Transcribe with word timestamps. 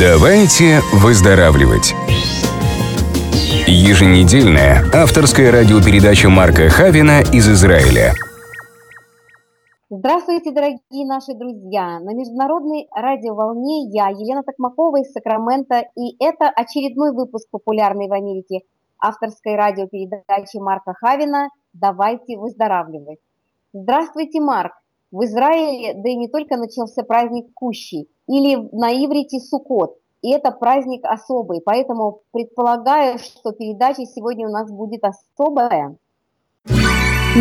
Давайте 0.00 0.78
выздоравливать. 0.92 1.92
Еженедельная 3.66 4.84
авторская 4.94 5.50
радиопередача 5.50 6.28
Марка 6.28 6.68
Хавина 6.68 7.22
из 7.32 7.48
Израиля. 7.48 8.12
Здравствуйте, 9.90 10.52
дорогие 10.52 11.04
наши 11.04 11.34
друзья! 11.34 11.98
На 11.98 12.14
международной 12.14 12.86
радиоволне 12.94 13.88
я, 13.90 14.10
Елена 14.10 14.44
Токмакова 14.44 15.00
из 15.00 15.10
Сакрамента, 15.10 15.82
и 15.96 16.14
это 16.22 16.48
очередной 16.48 17.12
выпуск 17.12 17.48
популярной 17.50 18.06
в 18.06 18.12
Америке 18.12 18.60
авторской 19.00 19.56
радиопередачи 19.56 20.58
Марка 20.58 20.94
Хавина 20.94 21.48
«Давайте 21.72 22.38
выздоравливать». 22.38 23.18
Здравствуйте, 23.72 24.40
Марк! 24.40 24.74
В 25.10 25.24
Израиле, 25.24 25.94
да 25.94 26.08
и 26.08 26.14
не 26.14 26.28
только 26.28 26.56
начался 26.56 27.02
праздник 27.02 27.52
Кущи, 27.52 28.06
или 28.28 28.56
на 28.72 28.92
иврите 28.92 29.40
Суккот, 29.40 29.96
и 30.22 30.32
это 30.32 30.50
праздник 30.50 31.04
особый, 31.04 31.60
поэтому 31.64 32.20
предполагаю, 32.32 33.18
что 33.18 33.52
передача 33.52 34.04
сегодня 34.04 34.48
у 34.48 34.52
нас 34.52 34.70
будет 34.70 35.02
особая. 35.04 35.96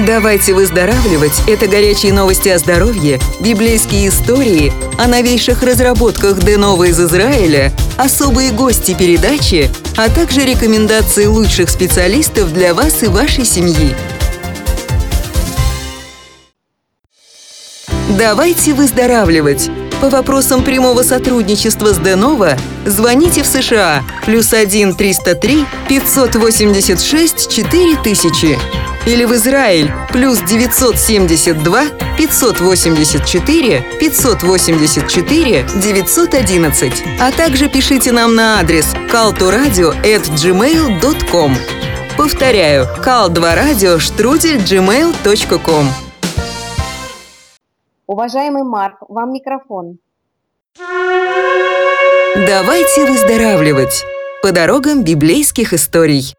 Давайте 0.05 0.54
выздоравливать– 0.54 1.42
это 1.48 1.68
горячие 1.68 2.14
новости 2.14 2.50
о 2.50 2.59
здоровье, 2.59 3.20
библейские 3.44 4.09
истории, 4.09 4.72
о 5.00 5.08
новейших 5.08 5.64
разработках 5.64 6.40
Денова 6.44 6.84
из 6.84 7.00
Израиля, 7.00 7.72
особые 7.98 8.52
гости 8.52 8.95
передачи, 8.98 9.70
а 9.98 10.14
также 10.14 10.42
рекомендации 10.42 11.26
лучших 11.26 11.70
специалистов 11.70 12.54
для 12.54 12.73
вас 12.73 13.02
и 13.02 13.08
вашей 13.08 13.45
семьи. 13.45 13.95
Давайте 18.20 18.73
выздоравливать. 18.73 19.70
По 20.02 20.10
вопросам 20.10 20.64
прямого 20.64 21.02
сотрудничества 21.02 21.94
с 21.94 21.98
Денова 21.98 22.56
звоните 22.86 23.42
в 23.42 23.48
США 23.48 24.04
плюс 24.26 24.54
1 24.54 24.96
303 24.96 25.66
586 25.90 27.50
4000 27.50 28.59
или 29.08 29.25
в 29.25 29.34
Израиль 29.34 29.92
плюс 30.12 30.38
972 30.40 31.86
584 32.18 33.84
584 34.00 35.66
911, 35.75 36.94
а 37.20 37.31
также 37.31 37.68
пишите 37.68 38.12
нам 38.12 38.36
на 38.36 38.59
адрес 38.59 38.86
caltoradio@gmail.com. 39.12 41.58
Повторяю, 42.18 42.88
call2radio 43.03 44.00
штрудель 44.00 44.58
gmail.com. 44.58 46.06
Уважаемый 48.08 48.63
Марк, 48.63 49.02
вам 49.09 49.33
микрофон. 49.33 50.00
Давайте 52.36 53.05
выздоравливать 53.05 54.02
по 54.41 54.53
дорогам 54.53 55.03
библейских 55.03 55.73
историй. 55.73 56.33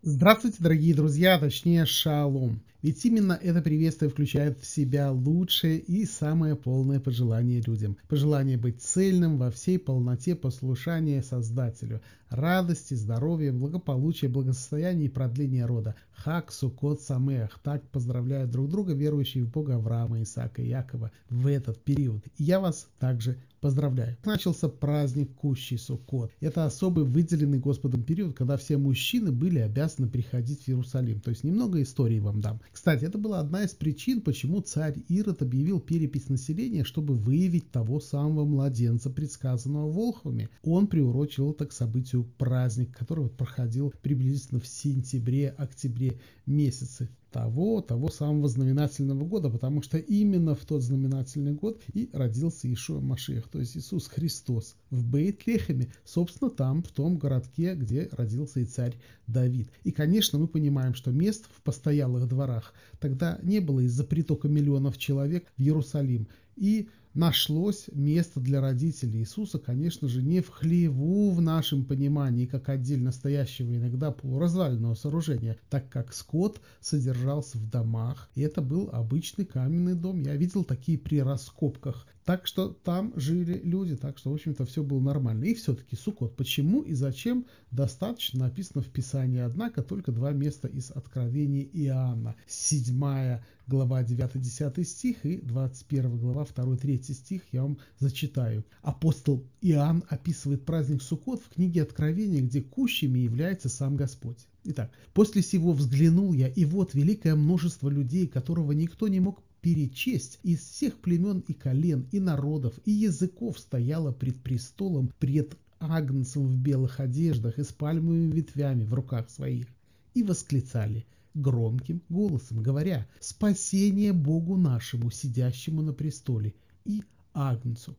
Здравствуйте, 0.00 0.56
дорогие 0.60 0.94
друзья, 0.94 1.38
точнее 1.38 1.84
шалом. 1.84 2.62
Ведь 2.80 3.04
именно 3.04 3.38
это 3.40 3.60
приветствие 3.60 4.10
включает 4.10 4.58
в 4.60 4.66
себя 4.66 5.12
лучшее 5.12 5.78
и 5.78 6.06
самое 6.06 6.56
полное 6.56 7.00
пожелание 7.00 7.60
людям. 7.60 7.98
Пожелание 8.08 8.56
быть 8.56 8.80
цельным 8.82 9.36
во 9.36 9.50
всей 9.50 9.78
полноте 9.78 10.34
послушания 10.34 11.22
Создателю, 11.22 12.00
радости, 12.32 12.94
здоровья, 12.94 13.52
благополучия, 13.52 14.28
благосостояния 14.28 15.06
и 15.06 15.08
продления 15.08 15.66
рода. 15.66 15.94
Хак, 16.12 16.52
Сукот, 16.52 17.00
Самех. 17.00 17.58
Так 17.62 17.88
поздравляют 17.90 18.50
друг 18.50 18.68
друга 18.68 18.94
верующие 18.94 19.44
в 19.44 19.50
Бога 19.50 19.76
Авраама, 19.76 20.22
Исаака 20.22 20.62
и 20.62 20.68
Якова 20.68 21.10
в 21.28 21.46
этот 21.46 21.82
период. 21.82 22.24
И 22.36 22.44
я 22.44 22.60
вас 22.60 22.88
также 22.98 23.38
поздравляю. 23.62 24.16
Начался 24.24 24.68
праздник 24.68 25.34
Кущий 25.34 25.78
Суккот. 25.78 26.32
Это 26.40 26.66
особый 26.66 27.04
выделенный 27.04 27.60
Господом 27.60 28.02
период, 28.02 28.36
когда 28.36 28.56
все 28.56 28.76
мужчины 28.76 29.30
были 29.30 29.60
обязаны 29.60 30.08
приходить 30.08 30.64
в 30.64 30.68
Иерусалим. 30.68 31.20
То 31.20 31.30
есть 31.30 31.44
немного 31.44 31.80
истории 31.80 32.18
вам 32.18 32.40
дам. 32.40 32.60
Кстати, 32.72 33.04
это 33.04 33.18
была 33.18 33.38
одна 33.38 33.62
из 33.62 33.70
причин, 33.70 34.20
почему 34.20 34.60
царь 34.60 34.98
Ирод 35.08 35.42
объявил 35.42 35.80
перепись 35.80 36.28
населения, 36.28 36.82
чтобы 36.82 37.14
выявить 37.14 37.70
того 37.70 38.00
самого 38.00 38.44
младенца, 38.44 39.10
предсказанного 39.10 39.90
Волхвами. 39.90 40.48
Он 40.64 40.88
приурочил 40.88 41.52
это 41.52 41.66
к 41.66 41.72
событию 41.72 42.21
праздник, 42.24 42.96
который 42.96 43.24
вот 43.24 43.36
проходил 43.36 43.92
приблизительно 44.02 44.60
в 44.60 44.66
сентябре-октябре 44.66 46.20
месяце 46.46 47.08
того, 47.32 47.80
того 47.80 48.10
самого 48.10 48.46
знаменательного 48.46 49.24
года, 49.24 49.48
потому 49.48 49.82
что 49.82 49.96
именно 49.96 50.54
в 50.54 50.64
тот 50.64 50.82
знаменательный 50.82 51.52
год 51.52 51.80
и 51.92 52.10
родился 52.12 52.72
Ишуа 52.72 53.00
Машех, 53.00 53.48
то 53.48 53.58
есть 53.58 53.76
Иисус 53.76 54.06
Христос 54.06 54.76
в 54.90 55.04
Бейт-Лехеме, 55.04 55.88
собственно 56.04 56.50
там, 56.50 56.82
в 56.82 56.88
том 56.88 57.16
городке, 57.16 57.74
где 57.74 58.08
родился 58.12 58.60
и 58.60 58.64
царь 58.64 58.96
Давид. 59.26 59.70
И, 59.82 59.92
конечно, 59.92 60.38
мы 60.38 60.46
понимаем, 60.46 60.94
что 60.94 61.10
мест 61.10 61.46
в 61.56 61.62
постоялых 61.62 62.28
дворах 62.28 62.74
тогда 63.00 63.38
не 63.42 63.60
было 63.60 63.80
из-за 63.80 64.04
притока 64.04 64.48
миллионов 64.48 64.98
человек 64.98 65.50
в 65.56 65.62
Иерусалим. 65.62 66.28
И 66.56 66.88
нашлось 67.14 67.88
место 67.92 68.40
для 68.40 68.60
родителей 68.60 69.20
Иисуса, 69.20 69.58
конечно 69.58 70.08
же, 70.08 70.22
не 70.22 70.40
в 70.40 70.48
хлеву 70.48 71.30
в 71.30 71.40
нашем 71.40 71.84
понимании, 71.84 72.46
как 72.46 72.68
отдельно 72.68 73.12
стоящего 73.12 73.74
иногда 73.74 74.10
полуразваленного 74.10 74.94
сооружения, 74.94 75.58
так 75.70 75.88
как 75.88 76.12
скот 76.12 76.60
содержался 76.80 77.58
в 77.58 77.68
домах, 77.70 78.30
и 78.34 78.42
это 78.42 78.62
был 78.62 78.90
обычный 78.92 79.44
каменный 79.44 79.94
дом. 79.94 80.22
Я 80.22 80.36
видел 80.36 80.64
такие 80.64 80.98
при 80.98 81.20
раскопках. 81.20 82.06
Так 82.24 82.46
что 82.46 82.68
там 82.68 83.12
жили 83.16 83.60
люди, 83.64 83.96
так 83.96 84.16
что, 84.16 84.30
в 84.30 84.34
общем-то, 84.34 84.64
все 84.64 84.84
было 84.84 85.00
нормально. 85.00 85.44
И 85.44 85.54
все-таки 85.54 85.96
Сукот. 85.96 86.36
Почему 86.36 86.82
и 86.82 86.94
зачем 86.94 87.46
достаточно 87.72 88.44
написано 88.44 88.82
в 88.82 88.88
Писании, 88.88 89.40
однако, 89.40 89.82
только 89.82 90.12
два 90.12 90.30
места 90.30 90.68
из 90.68 90.92
Откровения 90.92 91.64
Иоанна. 91.64 92.36
Седьмая 92.46 93.44
глава 93.72 94.02
9-10 94.02 94.84
стих 94.84 95.24
и 95.24 95.38
21 95.38 96.18
глава 96.18 96.44
2-3 96.44 97.14
стих 97.14 97.40
я 97.52 97.62
вам 97.62 97.78
зачитаю. 97.98 98.66
Апостол 98.82 99.46
Иоанн 99.62 100.04
описывает 100.10 100.66
праздник 100.66 101.00
Суккот 101.00 101.40
в 101.40 101.48
книге 101.48 101.82
Откровения, 101.82 102.42
где 102.42 102.60
кущами 102.60 103.20
является 103.20 103.70
сам 103.70 103.96
Господь. 103.96 104.36
Итак, 104.64 104.92
после 105.14 105.40
сего 105.40 105.72
взглянул 105.72 106.34
я, 106.34 106.48
и 106.48 106.66
вот 106.66 106.92
великое 106.92 107.34
множество 107.34 107.88
людей, 107.88 108.26
которого 108.26 108.72
никто 108.72 109.08
не 109.08 109.20
мог 109.20 109.42
перечесть, 109.62 110.38
из 110.42 110.60
всех 110.60 110.98
племен 110.98 111.42
и 111.48 111.54
колен, 111.54 112.06
и 112.12 112.20
народов, 112.20 112.74
и 112.84 112.90
языков 112.90 113.58
стояло 113.58 114.12
пред 114.12 114.36
престолом, 114.42 115.10
пред 115.18 115.56
агнцем 115.78 116.46
в 116.46 116.58
белых 116.58 117.00
одеждах 117.00 117.58
и 117.58 117.64
с 117.64 117.72
пальмовыми 117.72 118.32
ветвями 118.32 118.84
в 118.84 118.92
руках 118.92 119.30
своих, 119.30 119.66
и 120.12 120.22
восклицали– 120.22 121.06
громким 121.34 122.02
голосом, 122.08 122.62
говоря 122.62 123.06
«Спасение 123.20 124.12
Богу 124.12 124.56
нашему, 124.56 125.10
сидящему 125.10 125.82
на 125.82 125.92
престоле, 125.92 126.54
и 126.84 127.02
Агнцу». 127.32 127.96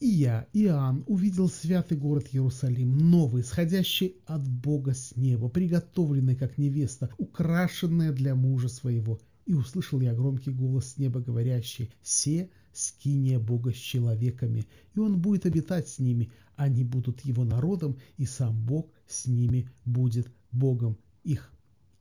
И 0.00 0.06
я, 0.06 0.46
Иоанн, 0.52 1.02
увидел 1.08 1.48
святый 1.48 1.98
город 1.98 2.28
Иерусалим, 2.30 2.96
новый, 2.96 3.42
сходящий 3.42 4.14
от 4.26 4.48
Бога 4.48 4.94
с 4.94 5.16
неба, 5.16 5.48
приготовленный 5.48 6.36
как 6.36 6.56
невеста, 6.56 7.10
украшенная 7.18 8.12
для 8.12 8.36
мужа 8.36 8.68
своего. 8.68 9.18
И 9.44 9.54
услышал 9.54 10.00
я 10.00 10.14
громкий 10.14 10.52
голос 10.52 10.92
с 10.92 10.98
неба, 10.98 11.20
говорящий 11.20 11.90
«Се 12.00 12.48
скиния 12.72 13.40
Бога 13.40 13.72
с 13.72 13.76
человеками, 13.76 14.66
и 14.94 15.00
он 15.00 15.20
будет 15.20 15.46
обитать 15.46 15.88
с 15.88 15.98
ними, 15.98 16.30
они 16.54 16.84
будут 16.84 17.22
его 17.22 17.44
народом, 17.44 17.98
и 18.18 18.24
сам 18.24 18.56
Бог 18.66 18.92
с 19.08 19.26
ними 19.26 19.68
будет 19.84 20.28
Богом 20.52 20.96
их». 21.24 21.52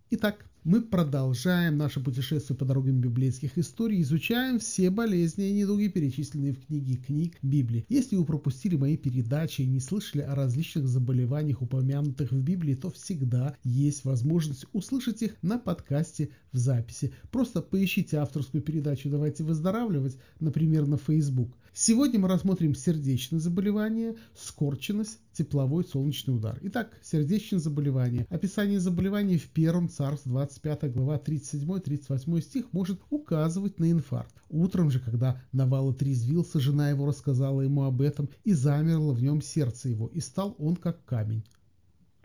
Итак, 0.10 0.46
мы 0.64 0.82
продолжаем 0.82 1.78
наше 1.78 2.00
путешествие 2.00 2.56
по 2.58 2.64
дорогам 2.64 3.02
библейских 3.02 3.58
историй, 3.58 4.02
изучаем 4.02 4.58
все 4.58 4.90
болезни 4.90 5.50
и 5.50 5.52
недуги, 5.52 5.90
перечисленные 5.90 6.54
в 6.54 6.66
книге 6.66 6.96
книг 6.96 7.38
Библии. 7.42 7.86
Если 7.90 8.16
вы 8.16 8.24
пропустили 8.24 8.78
мои 8.78 8.96
передачи 8.96 9.64
и 9.64 9.68
не 9.68 9.82
слышали 9.82 10.22
о 10.22 10.34
различных 10.34 10.88
заболеваниях, 10.88 11.62
упомянутых 11.62 12.32
в 12.32 12.42
Библии, 12.42 12.76
то 12.76 12.90
всегда 12.90 13.58
есть 13.66 14.06
возможность 14.06 14.66
услышать 14.72 15.22
их 15.24 15.36
на 15.42 15.60
подкасте 15.60 16.30
в 16.54 16.58
записи. 16.58 17.12
Просто 17.30 17.62
поищите 17.62 18.16
авторскую 18.16 18.64
передачу 18.64 19.10
«Давайте 19.10 19.44
выздоравливать», 19.44 20.18
например, 20.40 20.88
на 20.88 20.98
Facebook. 20.98 21.52
Сегодня 21.80 22.20
мы 22.20 22.28
рассмотрим 22.28 22.74
сердечные 22.74 23.40
заболевания, 23.40 24.16
скорченность, 24.36 25.20
тепловой 25.32 25.86
солнечный 25.86 26.36
удар. 26.36 26.58
Итак, 26.64 26.90
сердечные 27.04 27.60
заболевания. 27.60 28.26
Описание 28.32 28.80
заболеваний 28.80 29.38
в 29.38 29.48
первом 29.52 29.88
царстве 29.88 30.32
25 30.32 30.92
глава 30.92 31.22
37-38 31.24 32.42
стих 32.42 32.74
может 32.74 33.00
указывать 33.12 33.78
на 33.78 33.92
инфаркт. 33.92 34.34
Утром 34.50 34.90
же, 34.90 35.00
когда 35.00 35.40
Навала 35.52 35.94
трезвился, 35.94 36.60
жена 36.60 36.90
его 36.90 37.06
рассказала 37.06 37.62
ему 37.62 37.84
об 37.84 38.02
этом, 38.02 38.28
и 38.44 38.54
замерло 38.54 39.14
в 39.14 39.22
нем 39.22 39.44
сердце 39.44 39.90
его, 39.90 40.08
и 40.08 40.20
стал 40.20 40.56
он 40.58 40.78
как 40.78 41.06
камень. 41.06 41.46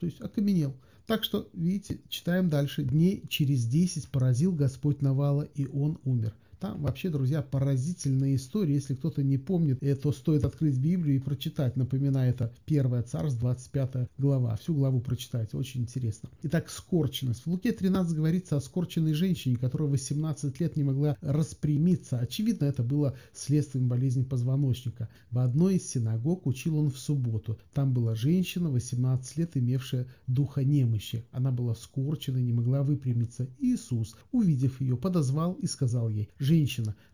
То 0.01 0.07
есть 0.07 0.23
окаменел. 0.23 0.75
Так 1.07 1.25
что, 1.25 1.51
видите, 1.53 2.01
читаем 2.09 2.49
дальше. 2.49 2.85
Дней 2.85 3.23
через 3.29 3.67
десять 3.67 4.09
поразил 4.09 4.53
Господь 4.53 5.03
Навала, 5.03 5.43
и 5.43 5.67
он 5.67 5.99
умер. 6.05 6.35
Там 6.63 6.81
вообще, 6.81 7.11
друзья, 7.11 7.43
поразительная 7.43 8.37
история. 8.37 8.75
Если 8.75 8.95
кто-то 8.95 9.25
не 9.25 9.37
помнит, 9.37 9.81
то 10.01 10.13
стоит 10.13 10.45
открыть 10.45 10.79
Библию 10.79 11.17
и 11.17 11.19
прочитать. 11.19 11.75
Напоминаю, 11.75 12.31
это 12.31 12.53
1 12.67 13.03
Царств, 13.03 13.41
25 13.41 14.09
глава. 14.17 14.55
Всю 14.55 14.73
главу 14.73 15.01
прочитайте, 15.01 15.57
очень 15.57 15.81
интересно. 15.81 16.29
Итак, 16.45 16.71
скорченность. 16.71 17.47
В 17.47 17.47
Луке 17.49 17.73
13 17.73 18.15
говорится 18.15 18.57
о 18.57 18.61
скорченной 18.61 19.13
женщине, 19.13 19.57
которая 19.57 19.89
18 19.89 20.61
лет 20.61 20.77
не 20.77 20.85
могла 20.85 21.17
распрямиться. 21.21 22.21
Очевидно, 22.21 22.67
это 22.67 22.85
было 22.85 23.17
следствием 23.35 23.89
болезни 23.89 24.23
позвоночника. 24.23 25.09
В 25.33 25.41
одной 25.41 25.79
из 25.79 25.91
синагог 25.91 26.47
учил 26.47 26.79
он 26.79 26.93
в 26.93 26.99
субботу. 27.01 27.59
Там 27.75 27.93
была 27.93 28.15
женщина, 28.15 28.71
18 28.71 29.37
лет, 29.37 29.57
имевшая 29.57 30.07
духа 30.29 30.63
немощи. 30.63 31.25
Она 31.33 31.51
была 31.51 31.75
скорчена, 31.75 32.39
не 32.39 32.53
могла 32.53 32.85
выпрямиться. 32.85 33.49
Иисус, 33.59 34.15
увидев 34.31 34.81
ее, 34.81 34.97
подозвал 34.97 35.55
и 35.55 35.67
сказал 35.67 36.09
ей, 36.09 36.29
«Женщина, 36.39 36.52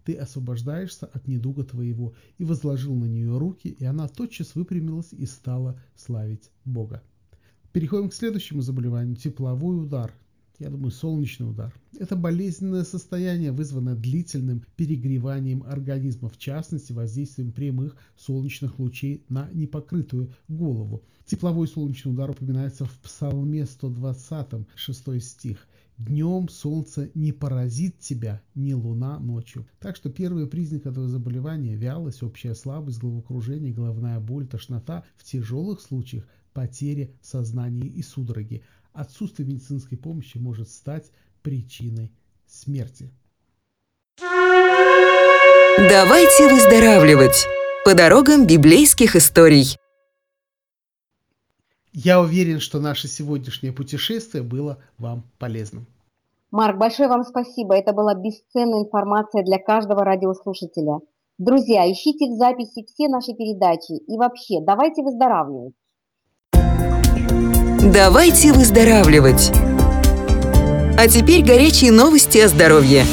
ты 0.04 0.14
освобождаешься 0.14 1.06
от 1.06 1.26
недуга 1.28 1.64
твоего». 1.64 2.14
И 2.38 2.44
возложил 2.44 2.94
на 2.94 3.06
нее 3.06 3.38
руки, 3.38 3.68
и 3.68 3.84
она 3.84 4.08
тотчас 4.08 4.54
выпрямилась 4.54 5.12
и 5.12 5.26
стала 5.26 5.80
славить 5.94 6.50
Бога. 6.64 7.02
Переходим 7.72 8.08
к 8.08 8.14
следующему 8.14 8.62
заболеванию– 8.62 9.16
тепловой 9.16 9.82
удар 9.82 10.12
я 10.58 10.70
думаю, 10.70 10.90
солнечный 10.90 11.48
удар. 11.48 11.72
Это 11.98 12.16
болезненное 12.16 12.84
состояние, 12.84 13.52
вызванное 13.52 13.94
длительным 13.94 14.64
перегреванием 14.76 15.62
организма, 15.62 16.28
в 16.28 16.38
частности, 16.38 16.92
воздействием 16.92 17.52
прямых 17.52 17.96
солнечных 18.16 18.78
лучей 18.78 19.24
на 19.28 19.48
непокрытую 19.52 20.32
голову. 20.48 21.04
Тепловой 21.26 21.68
солнечный 21.68 22.12
удар 22.12 22.30
упоминается 22.30 22.86
в 22.86 22.98
Псалме 23.00 23.66
120, 23.66 24.66
6 24.74 25.22
стих. 25.22 25.68
Днем 25.96 26.48
солнце 26.48 27.10
не 27.14 27.32
поразит 27.32 27.98
тебя, 27.98 28.40
ни 28.54 28.72
луна 28.72 29.18
ночью. 29.18 29.66
Так 29.80 29.96
что 29.96 30.10
первый 30.10 30.46
признак 30.46 30.86
этого 30.86 31.08
заболевания– 31.08 31.74
вялость, 31.76 32.22
общая 32.22 32.54
слабость, 32.54 33.00
головокружение, 33.00 33.72
головная 33.72 34.20
боль, 34.20 34.46
тошнота. 34.46 35.04
В 35.16 35.24
тяжелых 35.24 35.80
случаях– 35.80 36.26
потеря 36.58 37.08
сознания 37.20 37.86
и 37.86 38.02
судороги 38.02 38.62
отсутствие 38.92 39.48
медицинской 39.48 39.98
помощи 39.98 40.38
может 40.38 40.68
стать 40.68 41.10
причиной 41.42 42.12
смерти. 42.46 43.10
Давайте 45.78 46.48
выздоравливать 46.52 47.46
по 47.84 47.94
дорогам 47.94 48.46
библейских 48.46 49.16
историй. 49.16 49.76
Я 51.92 52.20
уверен, 52.20 52.60
что 52.60 52.80
наше 52.80 53.08
сегодняшнее 53.08 53.72
путешествие 53.72 54.42
было 54.42 54.78
вам 54.98 55.22
полезным. 55.38 55.86
Марк, 56.50 56.78
большое 56.78 57.08
вам 57.08 57.24
спасибо. 57.24 57.74
Это 57.74 57.92
была 57.92 58.14
бесценная 58.14 58.84
информация 58.84 59.44
для 59.44 59.58
каждого 59.58 60.04
радиослушателя. 60.04 61.00
Друзья, 61.38 61.90
ищите 61.90 62.26
в 62.26 62.36
записи 62.36 62.84
все 62.86 63.08
наши 63.08 63.32
передачи 63.34 63.92
и 63.92 64.16
вообще 64.16 64.60
давайте 64.60 65.02
выздоравливать. 65.02 65.74
Давайте 67.82 68.52
выздоравливать! 68.52 69.52
А 70.98 71.06
теперь 71.06 71.44
горячие 71.44 71.92
новости 71.92 72.38
о 72.38 72.48
здоровье. 72.48 73.04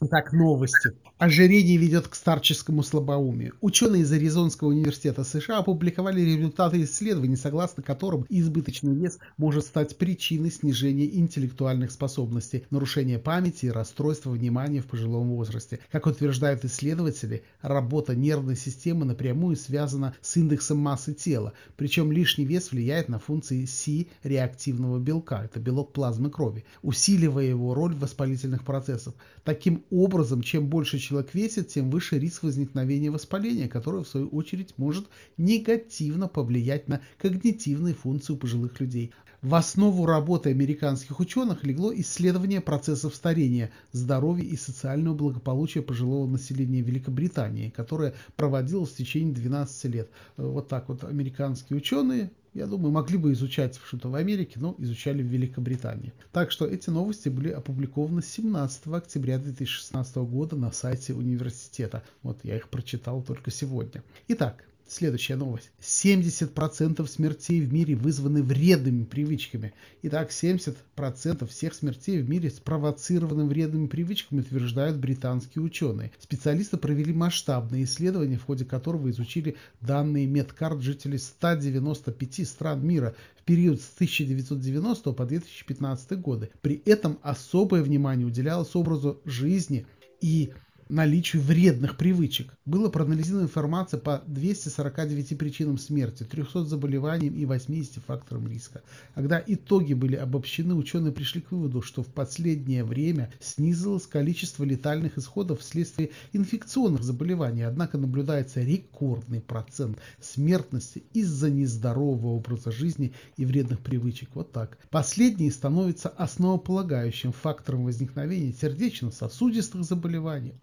Итак, 0.00 0.32
новости. 0.32 0.90
Ожирение 1.20 1.76
ведет 1.76 2.08
к 2.08 2.14
старческому 2.14 2.82
слабоумию. 2.82 3.52
Ученые 3.60 4.04
из 4.04 4.10
Аризонского 4.10 4.68
университета 4.68 5.22
США 5.22 5.58
опубликовали 5.58 6.22
результаты 6.22 6.82
исследований, 6.82 7.36
согласно 7.36 7.82
которым 7.82 8.24
избыточный 8.30 8.94
вес 8.94 9.18
может 9.36 9.66
стать 9.66 9.98
причиной 9.98 10.50
снижения 10.50 11.14
интеллектуальных 11.18 11.90
способностей, 11.90 12.64
нарушения 12.70 13.18
памяти 13.18 13.66
и 13.66 13.70
расстройства 13.70 14.30
внимания 14.30 14.80
в 14.80 14.86
пожилом 14.86 15.28
возрасте. 15.28 15.80
Как 15.92 16.06
утверждают 16.06 16.64
исследователи, 16.64 17.42
работа 17.60 18.16
нервной 18.16 18.56
системы 18.56 19.04
напрямую 19.04 19.56
связана 19.56 20.14
с 20.22 20.38
индексом 20.38 20.78
массы 20.78 21.12
тела, 21.12 21.52
причем 21.76 22.10
лишний 22.12 22.46
вес 22.46 22.72
влияет 22.72 23.10
на 23.10 23.18
функции 23.18 23.66
Си 23.66 24.08
реактивного 24.22 24.98
белка, 24.98 25.44
это 25.44 25.60
белок 25.60 25.92
плазмы 25.92 26.30
крови, 26.30 26.64
усиливая 26.80 27.44
его 27.44 27.74
роль 27.74 27.94
в 27.94 27.98
воспалительных 27.98 28.64
процессах. 28.64 29.12
Таким 29.44 29.84
образом, 29.90 30.40
чем 30.40 30.66
больше 30.66 30.98
человек 30.98 31.09
весит, 31.34 31.68
тем 31.68 31.90
выше 31.90 32.18
риск 32.18 32.42
возникновения 32.42 33.10
воспаления, 33.10 33.68
которое 33.68 34.04
в 34.04 34.08
свою 34.08 34.28
очередь 34.28 34.74
может 34.76 35.06
негативно 35.36 36.28
повлиять 36.28 36.88
на 36.88 37.00
когнитивные 37.18 37.94
функции 37.94 38.32
у 38.32 38.36
пожилых 38.36 38.80
людей. 38.80 39.12
В 39.42 39.54
основу 39.54 40.04
работы 40.04 40.50
американских 40.50 41.18
ученых 41.18 41.64
легло 41.64 41.94
исследование 41.94 42.60
процессов 42.60 43.14
старения, 43.14 43.70
здоровья 43.90 44.44
и 44.44 44.54
социального 44.54 45.14
благополучия 45.14 45.80
пожилого 45.80 46.26
населения 46.26 46.82
Великобритании, 46.82 47.70
которое 47.70 48.14
проводилось 48.36 48.90
в 48.90 48.96
течение 48.96 49.32
12 49.32 49.84
лет. 49.86 50.10
Вот 50.36 50.68
так 50.68 50.90
вот 50.90 51.04
американские 51.04 51.78
ученые 51.78 52.30
я 52.54 52.66
думаю, 52.66 52.92
могли 52.92 53.16
бы 53.16 53.32
изучать 53.32 53.78
что-то 53.84 54.08
в 54.08 54.14
Америке, 54.14 54.58
но 54.60 54.74
изучали 54.78 55.22
в 55.22 55.26
Великобритании. 55.26 56.12
Так 56.32 56.50
что 56.50 56.66
эти 56.66 56.90
новости 56.90 57.28
были 57.28 57.50
опубликованы 57.50 58.22
17 58.22 58.88
октября 58.88 59.38
2016 59.38 60.16
года 60.16 60.56
на 60.56 60.72
сайте 60.72 61.14
университета. 61.14 62.02
Вот 62.22 62.40
я 62.42 62.56
их 62.56 62.68
прочитал 62.68 63.22
только 63.22 63.50
сегодня. 63.50 64.02
Итак, 64.28 64.64
Следующая 64.90 65.36
новость. 65.36 65.70
70% 65.80 67.06
смертей 67.06 67.60
в 67.60 67.72
мире 67.72 67.94
вызваны 67.94 68.42
вредными 68.42 69.04
привычками. 69.04 69.72
Итак, 70.02 70.30
70% 70.30 71.46
всех 71.46 71.74
смертей 71.74 72.20
в 72.20 72.28
мире 72.28 72.50
спровоцированы 72.50 73.44
вредными 73.44 73.86
привычками, 73.86 74.40
утверждают 74.40 74.96
британские 74.96 75.62
ученые. 75.62 76.10
Специалисты 76.18 76.76
провели 76.76 77.12
масштабное 77.12 77.84
исследование, 77.84 78.36
в 78.36 78.42
ходе 78.42 78.64
которого 78.64 79.08
изучили 79.10 79.54
данные 79.80 80.26
медкарт 80.26 80.80
жителей 80.80 81.18
195 81.18 82.48
стран 82.48 82.84
мира 82.84 83.14
в 83.36 83.44
период 83.44 83.80
с 83.80 83.94
1990 83.94 85.12
по 85.12 85.24
2015 85.24 86.18
годы. 86.20 86.50
При 86.62 86.82
этом 86.84 87.20
особое 87.22 87.84
внимание 87.84 88.26
уделялось 88.26 88.74
образу 88.74 89.20
жизни 89.24 89.86
и 90.20 90.52
наличию 90.90 91.42
вредных 91.42 91.96
привычек. 91.96 92.52
Было 92.64 92.88
проанализирована 92.88 93.44
информация 93.44 93.98
по 94.00 94.22
249 94.26 95.38
причинам 95.38 95.78
смерти, 95.78 96.24
300 96.24 96.64
заболеваниям 96.64 97.34
и 97.34 97.44
80 97.44 98.02
факторам 98.04 98.48
риска. 98.48 98.82
Когда 99.14 99.42
итоги 99.46 99.94
были 99.94 100.16
обобщены, 100.16 100.74
ученые 100.74 101.12
пришли 101.12 101.40
к 101.40 101.52
выводу, 101.52 101.80
что 101.82 102.02
в 102.02 102.08
последнее 102.08 102.84
время 102.84 103.32
снизилось 103.40 104.06
количество 104.06 104.64
летальных 104.64 105.16
исходов 105.16 105.60
вследствие 105.60 106.10
инфекционных 106.32 107.02
заболеваний, 107.02 107.62
однако 107.62 107.96
наблюдается 107.96 108.60
рекордный 108.60 109.40
процент 109.40 109.98
смертности 110.20 111.04
из-за 111.12 111.50
нездорового 111.50 112.28
образа 112.28 112.72
жизни 112.72 113.12
и 113.36 113.44
вредных 113.44 113.80
привычек. 113.80 114.30
Вот 114.34 114.52
так. 114.52 114.78
Последние 114.90 115.52
становятся 115.52 116.08
основополагающим 116.08 117.32
фактором 117.32 117.84
возникновения 117.84 118.52
сердечно-сосудистых 118.52 119.84
заболеваний, 119.84 120.54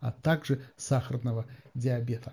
а 0.00 0.12
также 0.12 0.60
сахарного 0.76 1.46
диабета. 1.74 2.32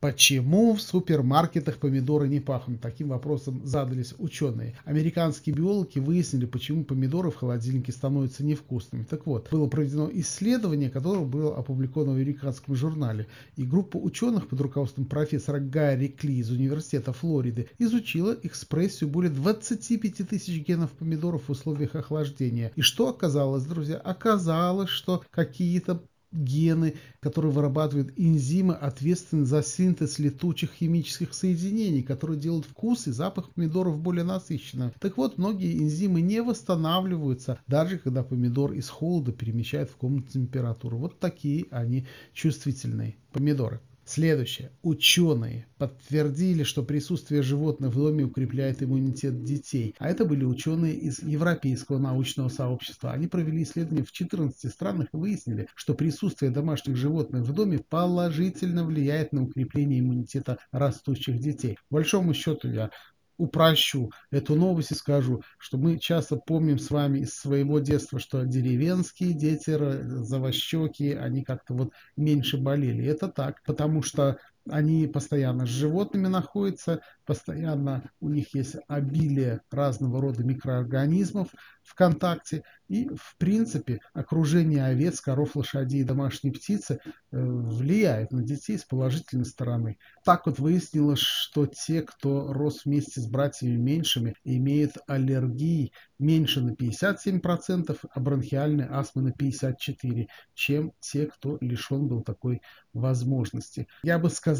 Почему 0.00 0.74
в 0.74 0.82
супермаркетах 0.82 1.78
помидоры 1.78 2.28
не 2.28 2.40
пахнут? 2.40 2.80
Таким 2.80 3.08
вопросом 3.08 3.62
задались 3.64 4.14
ученые. 4.18 4.76
Американские 4.84 5.54
биологи 5.54 5.98
выяснили, 5.98 6.44
почему 6.44 6.84
помидоры 6.84 7.30
в 7.30 7.36
холодильнике 7.36 7.92
становятся 7.92 8.44
невкусными. 8.44 9.04
Так 9.04 9.26
вот, 9.26 9.48
было 9.50 9.66
проведено 9.66 10.10
исследование, 10.12 10.90
которое 10.90 11.24
было 11.24 11.56
опубликовано 11.56 12.12
в 12.12 12.16
американском 12.16 12.74
журнале. 12.74 13.26
И 13.56 13.64
группа 13.64 13.96
ученых 13.96 14.48
под 14.48 14.60
руководством 14.60 15.06
профессора 15.06 15.60
Гарри 15.60 16.08
Кли 16.08 16.38
из 16.38 16.50
Университета 16.50 17.12
Флориды 17.12 17.70
изучила 17.78 18.36
экспрессию 18.42 19.08
более 19.08 19.30
25 19.30 20.28
тысяч 20.28 20.64
генов 20.66 20.90
помидоров 20.90 21.48
в 21.48 21.50
условиях 21.50 21.94
охлаждения. 21.94 22.70
И 22.76 22.82
что 22.82 23.08
оказалось, 23.08 23.64
друзья? 23.64 23.96
Оказалось, 23.96 24.90
что 24.90 25.24
какие-то 25.30 26.02
гены, 26.36 26.94
которые 27.20 27.52
вырабатывают 27.52 28.12
энзимы, 28.16 28.74
ответственны 28.74 29.44
за 29.44 29.62
синтез 29.62 30.18
летучих 30.18 30.72
химических 30.72 31.34
соединений, 31.34 32.02
которые 32.02 32.38
делают 32.38 32.66
вкус 32.66 33.06
и 33.06 33.12
запах 33.12 33.50
помидоров 33.50 33.98
более 33.98 34.24
насыщенным. 34.24 34.92
Так 35.00 35.16
вот, 35.16 35.38
многие 35.38 35.78
энзимы 35.78 36.20
не 36.20 36.42
восстанавливаются, 36.42 37.58
даже 37.66 37.98
когда 37.98 38.22
помидор 38.22 38.72
из 38.72 38.88
холода 38.88 39.32
перемещают 39.32 39.90
в 39.90 39.96
комнатную 39.96 40.46
температуру. 40.46 40.98
Вот 40.98 41.18
такие 41.18 41.66
они 41.70 42.06
чувствительные 42.32 43.16
помидоры. 43.32 43.80
Следующее. 44.06 44.70
Ученые 44.82 45.66
подтвердили, 45.78 46.62
что 46.62 46.84
присутствие 46.84 47.42
животных 47.42 47.90
в 47.92 47.96
доме 47.96 48.22
укрепляет 48.22 48.80
иммунитет 48.80 49.42
детей. 49.42 49.96
А 49.98 50.08
это 50.08 50.24
были 50.24 50.44
ученые 50.44 50.94
из 50.94 51.20
Европейского 51.24 51.98
научного 51.98 52.48
сообщества. 52.48 53.10
Они 53.10 53.26
провели 53.26 53.64
исследования 53.64 54.04
в 54.04 54.12
14 54.12 54.72
странах 54.72 55.08
и 55.12 55.16
выяснили, 55.16 55.66
что 55.74 55.94
присутствие 55.94 56.52
домашних 56.52 56.94
животных 56.94 57.42
в 57.42 57.52
доме 57.52 57.80
положительно 57.80 58.84
влияет 58.84 59.32
на 59.32 59.42
укрепление 59.42 59.98
иммунитета 59.98 60.58
растущих 60.70 61.40
детей. 61.40 61.76
По 61.88 61.96
большому 61.96 62.32
счету 62.32 62.70
я 62.70 62.90
упрощу 63.38 64.10
эту 64.30 64.54
новость 64.54 64.92
и 64.92 64.94
скажу, 64.94 65.42
что 65.58 65.78
мы 65.78 65.98
часто 65.98 66.36
помним 66.36 66.78
с 66.78 66.90
вами 66.90 67.20
из 67.20 67.34
своего 67.34 67.78
детства, 67.78 68.18
что 68.18 68.44
деревенские 68.44 69.32
дети, 69.32 69.76
завощеки, 70.22 71.12
они 71.12 71.44
как-то 71.44 71.74
вот 71.74 71.92
меньше 72.16 72.56
болели. 72.58 73.06
Это 73.06 73.28
так, 73.28 73.62
потому 73.64 74.02
что 74.02 74.38
они 74.68 75.06
постоянно 75.06 75.66
с 75.66 75.70
животными 75.70 76.26
находятся, 76.26 77.00
постоянно 77.24 78.10
у 78.20 78.28
них 78.28 78.54
есть 78.54 78.76
обилие 78.88 79.60
разного 79.70 80.20
рода 80.20 80.44
микроорганизмов 80.44 81.48
в 81.82 81.94
контакте, 81.94 82.62
и, 82.88 83.08
в 83.08 83.36
принципе, 83.38 84.00
окружение 84.12 84.84
овец, 84.84 85.20
коров, 85.20 85.56
лошадей 85.56 86.00
и 86.00 86.04
домашней 86.04 86.50
птицы 86.50 87.00
э, 87.04 87.08
влияет 87.30 88.32
на 88.32 88.42
детей 88.42 88.78
с 88.78 88.84
положительной 88.84 89.44
стороны. 89.44 89.98
Так 90.24 90.46
вот 90.46 90.58
выяснилось, 90.58 91.18
что 91.18 91.66
те, 91.66 92.02
кто 92.02 92.52
рос 92.52 92.84
вместе 92.84 93.20
с 93.20 93.26
братьями 93.26 93.76
меньшими, 93.76 94.34
имеют 94.44 94.96
аллергии 95.06 95.92
меньше 96.18 96.60
на 96.60 96.70
57%, 96.70 97.98
а 98.08 98.20
бронхиальной 98.20 98.86
астмы 98.88 99.22
на 99.22 99.28
54%, 99.30 100.26
чем 100.54 100.92
те, 101.00 101.26
кто 101.26 101.58
лишен 101.60 102.08
был 102.08 102.22
такой 102.22 102.62
возможности. 102.92 103.86
Я 104.02 104.18
бы 104.18 104.30
сказал, 104.30 104.55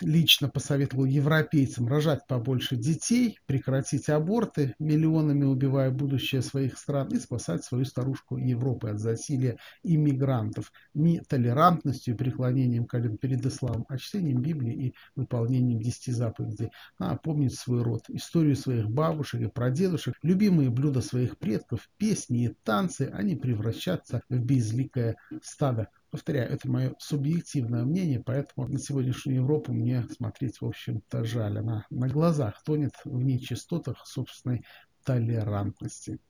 лично 0.00 0.48
посоветовал 0.48 1.04
европейцам 1.04 1.88
рожать 1.88 2.26
побольше 2.26 2.76
детей, 2.76 3.38
прекратить 3.46 4.08
аборты, 4.08 4.74
миллионами 4.78 5.44
убивая 5.44 5.90
будущее 5.90 6.42
своих 6.42 6.78
стран 6.78 7.08
и 7.08 7.18
спасать 7.18 7.64
свою 7.64 7.84
старушку 7.84 8.36
Европы 8.36 8.90
от 8.90 9.00
засилия 9.00 9.58
иммигрантов 9.82 10.72
не 10.94 11.20
толерантностью 11.20 12.14
и 12.14 12.16
преклонением 12.16 12.86
колен 12.86 13.18
перед 13.18 13.44
исламом, 13.44 13.84
а 13.88 13.98
чтением 13.98 14.40
Библии 14.42 14.88
и 14.88 14.94
выполнением 15.16 15.80
десяти 15.80 16.12
заповедей, 16.12 16.70
а 16.98 17.16
помнить 17.16 17.54
свой 17.54 17.82
род, 17.82 18.02
историю 18.08 18.56
своих 18.56 18.88
бабушек 18.88 19.40
и 19.40 19.48
прадедушек, 19.48 20.14
любимые 20.22 20.70
блюда 20.70 21.00
своих 21.00 21.38
предков, 21.38 21.88
песни 21.96 22.44
и 22.44 22.56
танцы, 22.62 23.10
не 23.24 23.36
превращаться 23.36 24.22
в 24.28 24.38
безликое 24.38 25.16
стадо. 25.42 25.88
Повторяю, 26.14 26.52
это 26.52 26.70
мое 26.70 26.94
субъективное 27.00 27.82
мнение, 27.82 28.22
поэтому 28.24 28.68
на 28.68 28.78
сегодняшнюю 28.78 29.38
Европу 29.38 29.72
мне 29.72 30.04
смотреть, 30.16 30.60
в 30.60 30.64
общем-то, 30.64 31.24
жаль. 31.24 31.58
Она 31.58 31.86
на 31.90 32.06
глазах 32.06 32.62
тонет 32.64 32.92
в 33.04 33.20
нечистотах 33.20 34.06
собственной 34.06 34.64
толерантности. 35.04 36.20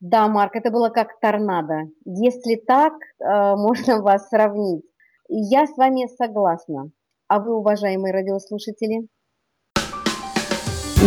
Да, 0.00 0.28
Марк, 0.28 0.56
это 0.56 0.70
было 0.70 0.88
как 0.88 1.20
торнадо. 1.20 1.90
Если 2.06 2.56
так, 2.56 2.94
э, 2.94 3.26
можно 3.56 4.00
вас 4.00 4.30
сравнить. 4.30 4.86
Я 5.28 5.66
с 5.66 5.76
вами 5.76 6.08
согласна. 6.16 6.90
А 7.28 7.40
вы, 7.40 7.58
уважаемые 7.58 8.14
радиослушатели? 8.14 9.08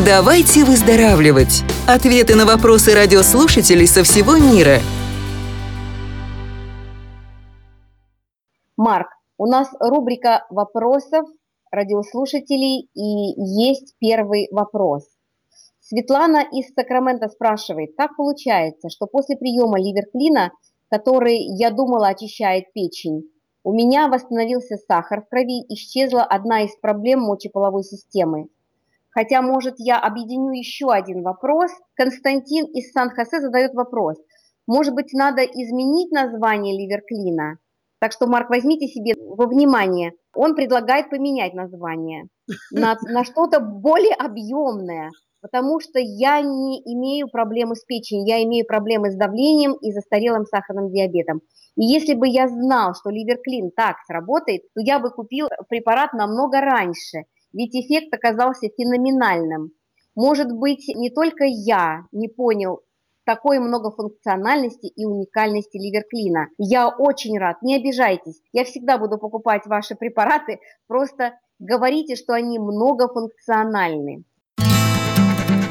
Давайте 0.05 0.63
выздоравливать. 0.63 1.63
Ответы 1.87 2.35
на 2.35 2.45
вопросы 2.45 2.93
радиослушателей 2.93 3.87
со 3.87 4.03
всего 4.03 4.37
мира– 4.37 4.77
Марк, 8.77 9.07
у 9.39 9.47
нас 9.47 9.69
рубрика 9.79 10.45
вопросов 10.51 11.27
радиослушателей, 11.71 12.87
и 12.93 13.33
есть 13.65 13.95
первый 13.97 14.47
вопрос. 14.51 15.03
Светлана 15.79 16.43
из 16.51 16.71
Сакрамента 16.75 17.27
спрашивает, 17.27 17.95
как 17.97 18.15
получается, 18.15 18.89
что 18.89 19.07
после 19.07 19.35
приема 19.35 19.79
ливерклина, 19.79 20.51
который, 20.91 21.39
я 21.57 21.71
думала, 21.71 22.09
очищает 22.09 22.71
печень, 22.71 23.23
у 23.63 23.73
меня 23.73 24.09
восстановился 24.09 24.77
сахар 24.77 25.23
в 25.23 25.29
крови, 25.29 25.65
исчезла 25.69 26.21
одна 26.23 26.61
из 26.61 26.75
проблем 26.77 27.21
мочеполовой 27.21 27.83
системы. 27.83 28.45
Хотя, 29.09 29.41
может, 29.41 29.79
я 29.79 29.99
объединю 29.99 30.51
еще 30.51 30.91
один 30.91 31.23
вопрос. 31.23 31.71
Константин 31.95 32.65
из 32.65 32.91
Сан-Хосе 32.91 33.41
задает 33.41 33.73
вопрос. 33.73 34.17
Может 34.67 34.93
быть, 34.93 35.13
надо 35.13 35.41
изменить 35.41 36.11
название 36.11 36.77
ливерклина? 36.77 37.57
Так 37.99 38.11
что, 38.11 38.27
Марк, 38.27 38.49
возьмите 38.49 38.87
себе 38.87 39.13
во 39.17 39.47
внимание. 39.47 40.13
Он 40.35 40.55
предлагает 40.55 41.09
поменять 41.09 41.53
название 41.53 42.27
на, 42.71 42.95
на 43.01 43.23
что-то 43.23 43.59
более 43.59 44.13
объемное, 44.13 45.09
потому 45.41 45.79
что 45.79 45.99
я 45.99 46.41
не 46.41 46.79
имею 46.93 47.27
проблемы 47.27 47.75
с 47.75 47.83
печенью, 47.83 48.27
я 48.27 48.43
имею 48.43 48.65
проблемы 48.65 49.11
с 49.11 49.15
давлением 49.15 49.73
и 49.73 49.91
застарелым 49.91 50.45
сахарным 50.45 50.91
диабетом. 50.91 51.41
И 51.75 51.85
если 51.85 52.13
бы 52.13 52.27
я 52.27 52.47
знал, 52.47 52.93
что 52.93 53.09
ливерклин 53.09 53.71
так 53.75 53.97
сработает, 54.05 54.61
то 54.75 54.81
я 54.81 54.99
бы 54.99 55.09
купил 55.09 55.47
препарат 55.69 56.13
намного 56.13 56.61
раньше, 56.61 57.23
ведь 57.53 57.75
эффект 57.75 58.13
оказался 58.13 58.67
феноменальным. 58.77 59.71
Может 60.15 60.51
быть, 60.51 60.87
не 60.95 61.09
только 61.11 61.45
я 61.45 62.01
не 62.11 62.27
понял 62.27 62.81
такой 63.27 63.59
многофункциональности 63.59 64.87
и 64.87 65.05
уникальности 65.05 65.77
ливерклина. 65.77 66.47
Я 66.57 66.87
очень 66.87 67.37
рад, 67.37 67.61
не 67.61 67.75
обижайтесь, 67.75 68.41
я 68.53 68.63
всегда 68.63 68.97
буду 68.97 69.17
покупать 69.17 69.65
ваши 69.65 69.95
препараты, 69.95 70.59
просто 70.87 71.33
говорите, 71.59 72.15
что 72.15 72.31
они 72.33 72.57
многофункциональны. 72.57 74.23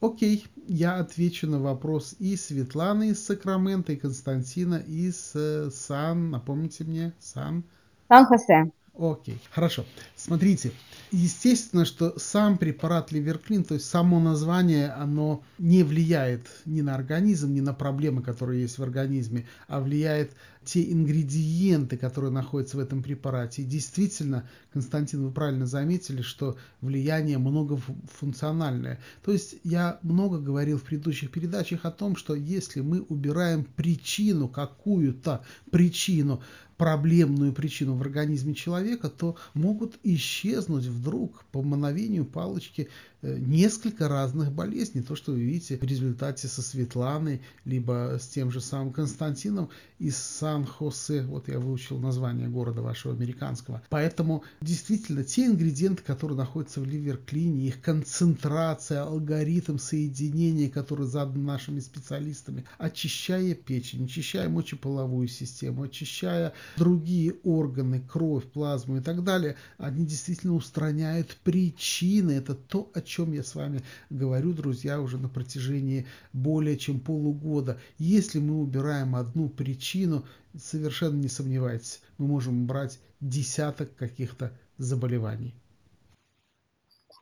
Окей, 0.00 0.44
я 0.72 0.96
отвечу 0.96 1.46
на 1.46 1.60
вопрос 1.60 2.14
и 2.18 2.34
Светланы 2.36 3.10
из 3.10 3.24
Сакрамента, 3.24 3.92
и 3.92 3.96
Константина 3.96 4.76
из 4.76 5.32
э, 5.34 5.70
Сан, 5.70 6.30
напомните 6.30 6.84
мне, 6.84 7.12
Сан? 7.20 7.62
Сан-Хосе. 8.08 8.72
Окей, 8.98 9.38
хорошо. 9.50 9.84
Смотрите, 10.16 10.72
естественно, 11.12 11.84
что 11.84 12.18
сам 12.18 12.58
препарат 12.58 13.12
ливерклин, 13.12 13.64
то 13.64 13.74
есть 13.74 13.86
само 13.86 14.18
название, 14.18 14.88
оно 14.88 15.44
не 15.58 15.84
влияет 15.84 16.46
ни 16.64 16.80
на 16.80 16.94
организм, 16.94 17.52
ни 17.52 17.60
на 17.60 17.74
проблемы, 17.74 18.22
которые 18.22 18.62
есть 18.62 18.78
в 18.78 18.82
организме, 18.82 19.46
а 19.68 19.80
влияет 19.80 20.32
те 20.64 20.90
ингредиенты, 20.90 21.96
которые 21.96 22.30
находятся 22.30 22.76
в 22.76 22.80
этом 22.80 23.02
препарате. 23.02 23.62
И 23.62 23.66
действительно, 23.66 24.48
Константин, 24.72 25.24
вы 25.24 25.30
правильно 25.32 25.66
заметили, 25.66 26.22
что 26.22 26.56
влияние 26.80 27.38
многофункциональное. 27.38 29.00
То 29.24 29.32
есть 29.32 29.56
я 29.64 29.98
много 30.02 30.38
говорил 30.38 30.78
в 30.78 30.82
предыдущих 30.82 31.30
передачах 31.30 31.84
о 31.84 31.90
том, 31.90 32.16
что 32.16 32.34
если 32.34 32.80
мы 32.80 33.02
убираем 33.02 33.64
причину, 33.64 34.48
какую-то 34.48 35.44
причину 35.70 36.42
проблемную 36.82 37.52
причину 37.52 37.94
в 37.94 38.02
организме 38.02 38.54
человека, 38.54 39.08
то 39.08 39.36
могут 39.54 40.00
исчезнуть 40.02 40.86
вдруг 40.86 41.44
по 41.52 41.62
мановению 41.62 42.24
палочки 42.24 42.88
Э, 43.24 43.38
несколько 43.38 44.08
разных 44.08 44.50
болезней. 44.50 45.02
То, 45.02 45.14
что 45.14 45.30
вы 45.30 45.42
видите 45.42 45.78
в 45.78 45.84
результате 45.84 46.48
со 46.48 46.60
Светланой, 46.60 47.40
либо 47.64 48.18
с 48.20 48.26
тем 48.26 48.50
же 48.50 48.60
самым 48.60 48.92
Константином 48.92 49.70
из 50.00 50.16
Сан-Хосе. 50.16 51.22
Вот 51.22 51.46
я 51.46 51.60
выучил 51.60 52.00
название 52.00 52.48
города 52.48 52.82
вашего 52.82 53.14
американского. 53.14 53.80
Поэтому 53.90 54.42
действительно 54.60 55.22
те 55.22 55.46
ингредиенты, 55.46 56.02
которые 56.02 56.36
находятся 56.36 56.80
в 56.80 56.84
ливерклине, 56.84 57.68
их 57.68 57.80
концентрация, 57.80 59.04
алгоритм 59.04 59.78
соединения, 59.78 60.68
который 60.68 61.06
задан 61.06 61.44
нашими 61.44 61.78
специалистами, 61.78 62.64
очищая 62.78 63.54
печень, 63.54 64.06
очищая 64.06 64.48
мочеполовую 64.48 65.28
систему, 65.28 65.84
очищая 65.84 66.54
другие 66.76 67.34
органы, 67.44 68.00
кровь, 68.00 68.44
плазму 68.44 68.98
и 68.98 69.00
так 69.00 69.24
далее, 69.24 69.56
они 69.78 70.04
действительно 70.04 70.54
устраняют 70.54 71.36
причины. 71.44 72.32
Это 72.32 72.54
то, 72.54 72.90
о 72.94 73.00
чем 73.00 73.32
я 73.32 73.42
с 73.42 73.54
вами 73.54 73.82
говорю, 74.10 74.52
друзья, 74.52 75.00
уже 75.00 75.18
на 75.18 75.28
протяжении 75.28 76.06
более 76.32 76.76
чем 76.76 77.00
полугода. 77.00 77.78
Если 77.98 78.38
мы 78.38 78.60
убираем 78.60 79.16
одну 79.16 79.48
причину, 79.48 80.24
совершенно 80.56 81.16
не 81.16 81.28
сомневайтесь, 81.28 82.00
мы 82.18 82.26
можем 82.26 82.66
брать 82.66 82.98
десяток 83.20 83.94
каких-то 83.96 84.52
заболеваний. 84.78 85.54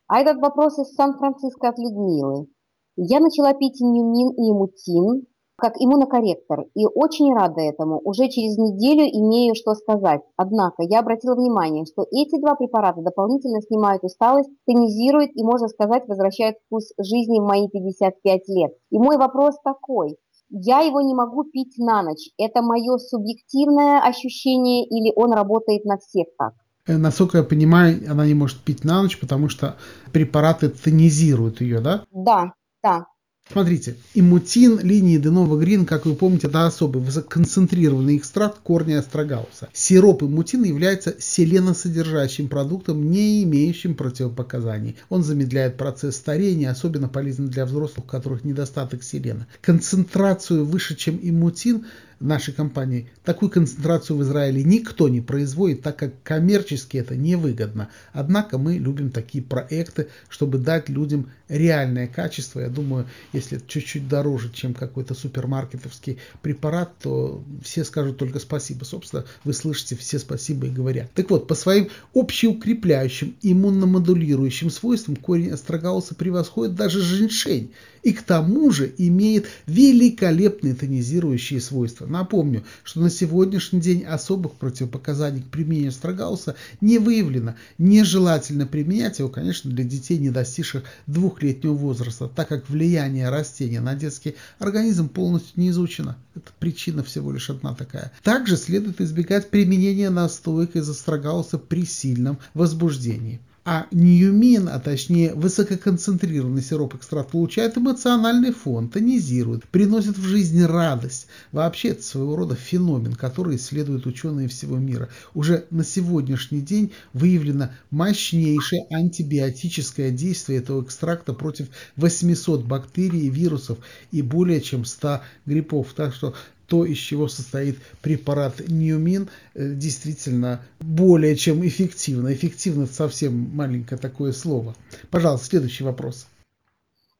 А 0.06 0.18
этот 0.18 0.38
вопрос 0.38 0.78
из 0.78 0.92
Сан-Франциско 0.94 1.68
от 1.68 1.78
Людмилы. 1.78 2.48
Я 2.96 3.20
начала 3.20 3.54
пить 3.54 3.80
нюмин 3.80 4.30
и 4.30 4.50
имутин, 4.50 5.26
как 5.60 5.74
иммунокорректор, 5.78 6.64
и 6.74 6.86
очень 6.86 7.32
рада 7.34 7.60
этому. 7.60 8.00
Уже 8.02 8.28
через 8.28 8.58
неделю 8.58 9.02
имею 9.02 9.54
что 9.54 9.74
сказать. 9.74 10.22
Однако 10.36 10.82
я 10.82 11.00
обратила 11.00 11.34
внимание, 11.34 11.84
что 11.84 12.06
эти 12.10 12.40
два 12.40 12.56
препарата 12.56 13.00
дополнительно 13.02 13.60
снимают 13.62 14.02
усталость, 14.02 14.50
тонизируют 14.66 15.30
и, 15.34 15.44
можно 15.44 15.68
сказать, 15.68 16.08
возвращают 16.08 16.56
вкус 16.66 16.92
жизни 16.98 17.38
в 17.38 17.44
мои 17.44 17.68
55 17.68 18.40
лет. 18.48 18.72
И 18.90 18.98
мой 18.98 19.16
вопрос 19.16 19.54
такой. 19.62 20.16
Я 20.48 20.80
его 20.80 21.00
не 21.00 21.14
могу 21.14 21.44
пить 21.44 21.78
на 21.78 22.02
ночь. 22.02 22.30
Это 22.36 22.60
мое 22.60 22.98
субъективное 22.98 24.00
ощущение 24.00 24.84
или 24.84 25.12
он 25.14 25.32
работает 25.32 25.84
на 25.84 25.98
всех 25.98 26.26
так? 26.36 26.54
Э, 26.86 26.96
насколько 26.96 27.38
я 27.38 27.44
понимаю, 27.44 28.00
она 28.10 28.26
не 28.26 28.34
может 28.34 28.58
пить 28.60 28.84
на 28.84 29.02
ночь, 29.02 29.18
потому 29.20 29.48
что 29.48 29.76
препараты 30.12 30.68
тонизируют 30.68 31.60
ее, 31.60 31.80
да? 31.80 32.04
Да, 32.10 32.52
да. 32.82 33.06
Смотрите, 33.50 33.96
иммутин 34.14 34.78
линии 34.78 35.18
Денова 35.18 35.58
Грин, 35.58 35.84
как 35.84 36.06
вы 36.06 36.14
помните, 36.14 36.46
это 36.46 36.66
особый 36.66 37.02
высококонцентрированный 37.02 38.16
экстракт 38.16 38.60
корня 38.62 39.00
астрогалуса. 39.00 39.68
Сироп 39.72 40.22
иммутин 40.22 40.62
является 40.62 41.16
селеносодержащим 41.18 42.46
продуктом, 42.48 43.10
не 43.10 43.42
имеющим 43.42 43.96
противопоказаний. 43.96 44.96
Он 45.08 45.24
замедляет 45.24 45.76
процесс 45.76 46.14
старения, 46.14 46.70
особенно 46.70 47.08
полезен 47.08 47.48
для 47.48 47.66
взрослых, 47.66 48.04
у 48.06 48.08
которых 48.08 48.44
недостаток 48.44 49.02
селена. 49.02 49.48
Концентрацию 49.60 50.64
выше, 50.64 50.94
чем 50.94 51.18
иммутин, 51.20 51.86
нашей 52.20 52.52
компании, 52.52 53.08
такую 53.24 53.50
концентрацию 53.50 54.16
в 54.18 54.22
Израиле 54.22 54.62
никто 54.62 55.08
не 55.08 55.20
производит, 55.20 55.82
так 55.82 55.98
как 55.98 56.22
коммерчески 56.22 56.98
это 56.98 57.16
невыгодно. 57.16 57.88
Однако 58.12 58.58
мы 58.58 58.74
любим 58.74 59.10
такие 59.10 59.42
проекты, 59.42 60.08
чтобы 60.28 60.58
дать 60.58 60.88
людям 60.88 61.30
реальное 61.48 62.06
качество. 62.06 62.60
Я 62.60 62.68
думаю, 62.68 63.06
если 63.32 63.60
чуть-чуть 63.66 64.06
дороже, 64.08 64.50
чем 64.52 64.74
какой-то 64.74 65.14
супермаркетовский 65.14 66.18
препарат, 66.42 66.92
то 67.02 67.42
все 67.62 67.84
скажут 67.84 68.18
только 68.18 68.38
спасибо. 68.38 68.84
Собственно, 68.84 69.24
вы 69.44 69.52
слышите 69.52 69.96
все 69.96 70.18
спасибо 70.18 70.66
и 70.66 70.70
говорят. 70.70 71.10
Так 71.14 71.30
вот, 71.30 71.48
по 71.48 71.54
своим 71.54 71.88
общеукрепляющим, 72.14 73.34
иммуномодулирующим 73.42 74.70
свойствам 74.70 75.16
корень 75.16 75.50
астрогалуса 75.50 76.14
превосходит 76.14 76.74
даже 76.74 77.00
женьшень 77.00 77.72
и 78.02 78.12
к 78.12 78.22
тому 78.22 78.70
же 78.70 78.92
имеет 78.98 79.46
великолепные 79.66 80.74
тонизирующие 80.74 81.60
свойства. 81.60 82.06
Напомню, 82.10 82.64
что 82.82 83.00
на 83.00 83.08
сегодняшний 83.08 83.80
день 83.80 84.04
особых 84.04 84.54
противопоказаний 84.54 85.42
к 85.42 85.46
применению 85.46 85.90
астрогалуса 85.90 86.56
не 86.80 86.98
выявлено. 86.98 87.54
Нежелательно 87.78 88.66
применять 88.66 89.20
его, 89.20 89.28
конечно, 89.28 89.70
для 89.70 89.84
детей, 89.84 90.18
не 90.18 90.30
достигших 90.30 90.82
двухлетнего 91.06 91.74
возраста, 91.74 92.28
так 92.28 92.48
как 92.48 92.68
влияние 92.68 93.28
растения 93.28 93.80
на 93.80 93.94
детский 93.94 94.34
организм 94.58 95.08
полностью 95.08 95.52
не 95.56 95.70
изучено. 95.70 96.16
Это 96.34 96.50
причина 96.58 97.04
всего 97.04 97.30
лишь 97.30 97.48
одна 97.48 97.74
такая. 97.74 98.10
Также 98.24 98.56
следует 98.56 99.00
избегать 99.00 99.50
применения 99.50 100.10
настоек 100.10 100.74
из 100.74 100.88
астрогалуса 100.90 101.58
при 101.58 101.84
сильном 101.86 102.38
возбуждении. 102.54 103.40
А 103.62 103.86
ньюмин, 103.90 104.70
а 104.70 104.80
точнее 104.80 105.34
высококонцентрированный 105.34 106.62
сироп 106.62 106.94
экстракт 106.94 107.30
получает 107.30 107.76
эмоциональный 107.76 108.52
фон, 108.52 108.88
тонизирует, 108.88 109.66
приносит 109.66 110.16
в 110.16 110.24
жизнь 110.24 110.64
радость. 110.64 111.26
Вообще 111.52 111.90
это 111.90 112.02
своего 112.02 112.36
рода 112.36 112.54
феномен, 112.54 113.14
который 113.14 113.56
исследуют 113.56 114.06
ученые 114.06 114.48
всего 114.48 114.78
мира. 114.78 115.10
Уже 115.34 115.66
на 115.70 115.84
сегодняшний 115.84 116.62
день 116.62 116.92
выявлено 117.12 117.68
мощнейшее 117.90 118.86
антибиотическое 118.90 120.10
действие 120.10 120.60
этого 120.60 120.82
экстракта 120.82 121.34
против 121.34 121.68
800 121.96 122.64
бактерий 122.64 123.28
вирусов 123.28 123.78
и 124.10 124.22
более 124.22 124.62
чем 124.62 124.86
100 124.86 125.20
гриппов. 125.44 125.92
Так 125.94 126.14
что 126.14 126.34
то, 126.70 126.84
из 126.84 126.98
чего 126.98 127.26
состоит 127.26 127.78
препарат 128.00 128.60
Ньюмин, 128.68 129.28
э, 129.54 129.74
действительно 129.74 130.60
более 130.78 131.34
чем 131.34 131.66
эффективно. 131.66 132.32
Эффективно 132.32 132.86
совсем 132.86 133.50
маленькое 133.52 134.00
такое 134.00 134.32
слово. 134.32 134.74
Пожалуйста, 135.10 135.46
следующий 135.48 135.82
вопрос. 135.82 136.28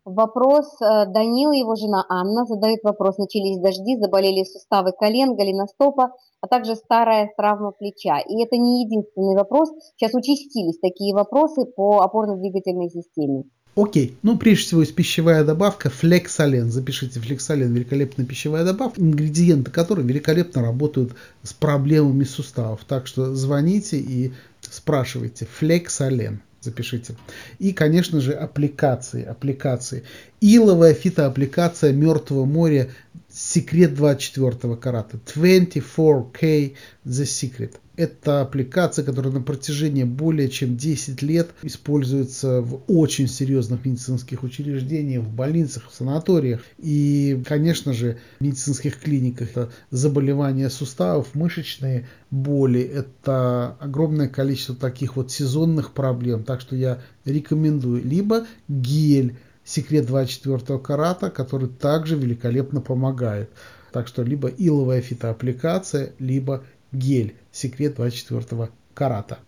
Вопрос 0.05 0.67
э, 0.81 1.07
Данил, 1.07 1.51
его 1.51 1.75
жена 1.75 2.07
Анна 2.09 2.47
задает 2.47 2.79
вопрос. 2.85 3.19
Начались 3.19 3.59
дожди, 3.59 3.99
заболели 3.99 4.45
суставы 4.45 4.93
колен, 4.93 5.35
голеностопа, 5.35 6.13
а 6.41 6.47
также 6.47 6.77
старая 6.77 7.33
травма 7.37 7.73
плеча. 7.73 8.21
И 8.21 8.43
это 8.43 8.57
не 8.57 8.85
единственный 8.85 9.35
вопрос. 9.35 9.71
Сейчас 9.97 10.15
участились 10.15 10.79
такие 10.79 11.13
вопросы 11.13 11.67
по 11.67 12.03
опорно-двигательной 12.03 12.89
системе. 12.89 13.45
Окей, 13.77 14.17
ну 14.23 14.37
прежде 14.37 14.65
всего 14.65 14.81
есть 14.81 14.95
пищевая 14.95 15.45
добавка 15.45 15.91
флексолен. 15.91 16.71
Запишите 16.71 17.21
флексолен, 17.21 17.73
великолепная 17.73 18.27
пищевая 18.27 18.65
добавка, 18.65 19.01
ингредиенты 19.01 19.71
которой 19.71 20.05
великолепно 20.05 20.63
работают 20.63 21.15
с 21.43 21.53
проблемами 21.53 22.25
суставов. 22.25 22.81
Так 22.87 23.07
что 23.07 23.35
звоните 23.35 23.99
и 23.99 24.33
спрашивайте 24.61 25.47
флексолен. 25.47 26.43
Запишите. 26.61 27.15
И, 27.59 27.73
конечно 27.73 28.21
же, 28.21 28.33
аппликации. 28.33 29.25
аппликации. 29.25 30.03
Иловая 30.43 30.93
фитоаппликация 30.93 31.93
Мертвого 31.93 32.45
моря 32.45 32.91
Секрет 33.33 33.95
24 33.95 34.77
карата. 34.77 35.19
24K 35.35 36.75
The 37.07 37.25
Secret. 37.25 37.75
Это 37.97 38.41
аппликация, 38.41 39.05
которая 39.05 39.33
на 39.33 39.43
протяжении 39.43 40.05
более 40.05 40.49
чем 40.49 40.77
10 40.77 41.21
лет 41.23 41.51
используется 41.63 42.61
в 42.63 42.81
очень 42.87 43.29
серьезных 43.29 43.85
медицинских 43.85 44.43
учреждениях, 44.43 45.23
в 45.23 45.33
больницах, 45.33 45.91
в 45.91 45.95
санаториях 45.95 46.63
и, 46.79 47.43
конечно 47.47 47.93
же, 47.93 48.19
в 48.39 48.45
медицинских 48.45 48.99
клиниках. 48.99 49.51
Это 49.51 49.71
заболевания 49.91 50.71
суставов, 50.71 51.35
мышечные 51.35 52.09
боли. 52.31 52.81
Это 52.81 53.77
огромное 53.79 54.29
количество 54.29 54.75
таких 54.75 55.17
вот 55.17 55.31
сезонных 55.31 55.93
проблем. 55.93 56.43
Так 56.43 56.63
что 56.63 56.75
я 56.75 57.03
рекомендую 57.25 58.03
либо 58.03 58.47
гель 58.67 59.37
секрет 59.71 60.07
24 60.07 60.79
карата, 60.79 61.31
который 61.31 61.69
также 61.69 62.17
великолепно 62.17 62.81
помогает. 62.81 63.51
Так 63.93 64.09
что 64.09 64.23
либо 64.23 64.49
иловая 64.49 65.01
фитоаппликация, 65.01 66.13
либо 66.19 66.65
гель 66.93 67.37
секрет 67.53 67.95
24 67.95 68.71
карата. 68.95 69.39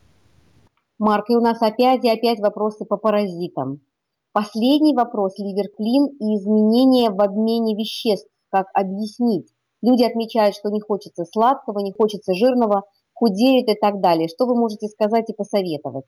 Марк, 0.99 1.31
и 1.31 1.37
у 1.37 1.41
нас 1.41 1.61
опять 1.61 2.05
и 2.05 2.09
опять 2.09 2.39
вопросы 2.39 2.85
по 2.85 2.97
паразитам. 2.97 3.81
Последний 4.33 4.95
вопрос, 4.95 5.37
ливерклин 5.39 6.07
и 6.21 6.39
изменения 6.39 7.11
в 7.11 7.21
обмене 7.21 7.75
веществ. 7.75 8.29
Как 8.51 8.67
объяснить? 8.75 9.49
Люди 9.83 10.05
отмечают, 10.05 10.55
что 10.55 10.71
не 10.71 10.81
хочется 10.81 11.25
сладкого, 11.25 11.81
не 11.81 11.93
хочется 11.93 12.33
жирного, 12.35 12.85
худеют 13.13 13.69
и 13.69 13.75
так 13.75 14.01
далее. 14.01 14.29
Что 14.29 14.47
вы 14.47 14.55
можете 14.55 14.87
сказать 14.89 15.29
и 15.29 15.35
посоветовать? 15.35 16.05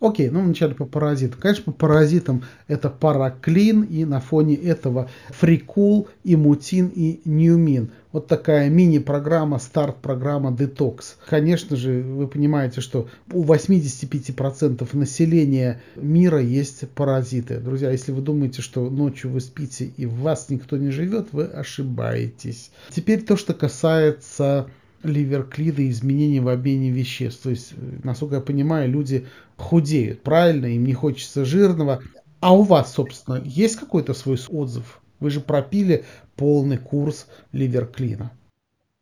Окей, 0.00 0.30
ну 0.30 0.42
вначале 0.42 0.74
по 0.76 0.84
паразитам. 0.84 1.40
Конечно, 1.40 1.64
по 1.64 1.72
паразитам 1.72 2.44
это 2.68 2.88
параклин, 2.88 3.82
и 3.82 4.04
на 4.04 4.20
фоне 4.20 4.54
этого 4.54 5.10
фрикул, 5.30 6.08
имутин 6.22 6.92
и 6.94 7.20
ньюмин. 7.24 7.90
Вот 8.12 8.28
такая 8.28 8.70
мини-программа, 8.70 9.58
старт-программа 9.58 10.56
детокс. 10.56 11.16
Конечно 11.28 11.76
же, 11.76 12.02
вы 12.02 12.28
понимаете, 12.28 12.80
что 12.80 13.08
у 13.32 13.44
85% 13.44 14.88
населения 14.96 15.82
мира 15.96 16.40
есть 16.40 16.88
паразиты. 16.90 17.58
Друзья, 17.58 17.90
если 17.90 18.12
вы 18.12 18.22
думаете, 18.22 18.62
что 18.62 18.88
ночью 18.88 19.30
вы 19.32 19.40
спите 19.40 19.92
и 19.96 20.06
в 20.06 20.20
вас 20.20 20.48
никто 20.48 20.76
не 20.76 20.90
живет, 20.90 21.28
вы 21.32 21.44
ошибаетесь. 21.44 22.70
Теперь 22.90 23.22
то, 23.22 23.36
что 23.36 23.52
касается 23.52 24.70
ливерклида 25.02 25.88
изменений 25.88 26.40
в 26.40 26.48
обмене 26.48 26.90
веществ. 26.90 27.42
То 27.44 27.50
есть, 27.50 27.74
насколько 28.04 28.36
я 28.36 28.40
понимаю, 28.40 28.90
люди 28.90 29.26
худеют, 29.56 30.22
правильно, 30.22 30.66
им 30.66 30.84
не 30.84 30.94
хочется 30.94 31.44
жирного. 31.44 32.00
А 32.40 32.54
у 32.54 32.62
вас, 32.62 32.92
собственно, 32.92 33.42
есть 33.44 33.76
какой-то 33.76 34.14
свой 34.14 34.38
отзыв? 34.50 35.00
Вы 35.20 35.30
же 35.30 35.40
пропили 35.40 36.04
полный 36.36 36.78
курс 36.78 37.26
ливерклина. 37.52 38.30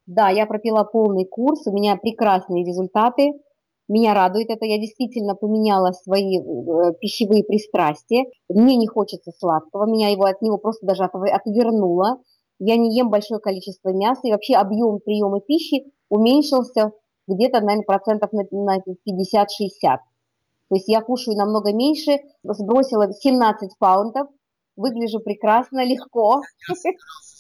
Да, 0.07 0.31
я 0.31 0.47
пропила 0.47 0.85
полный 0.85 1.25
курс, 1.25 1.67
у 1.67 1.73
меня 1.73 1.97
прекрасные 1.97 2.65
результаты. 2.65 3.33
Меня 3.89 4.15
радует 4.15 4.51
это, 4.51 4.65
я 4.65 4.79
действительно 4.79 5.35
поменяла 5.35 5.93
свои 5.93 6.39
э, 6.39 6.93
пищевые 7.01 7.45
пристрастия. 7.45 8.25
Мне 8.49 8.77
не 8.77 8.89
хочется 8.89 9.31
сладкого, 9.39 9.87
меня 9.87 10.09
его 10.09 10.25
от 10.25 10.43
него 10.43 10.59
просто 10.59 10.87
даже 10.87 11.05
отвернуло 11.05 12.19
я 12.59 12.77
не 12.77 12.97
ем 12.97 13.11
большое 13.11 13.41
количество 13.41 13.91
мяса, 13.91 14.23
и 14.25 14.33
вообще 14.33 14.55
объем 14.55 15.01
приема 15.01 15.41
пищи 15.41 15.93
уменьшился 16.09 16.93
где-то, 17.27 17.61
наверное, 17.61 17.85
процентов 17.85 18.33
на, 18.33 18.45
на 18.51 18.79
50-60. 18.79 18.83
То 20.69 20.75
есть 20.75 20.89
я 20.89 21.01
кушаю 21.01 21.37
намного 21.37 21.73
меньше, 21.73 22.19
сбросила 22.43 23.13
17 23.13 23.79
паунтов, 23.79 24.29
выгляжу 24.77 25.21
прекрасно, 25.21 25.85
легко. 25.85 26.43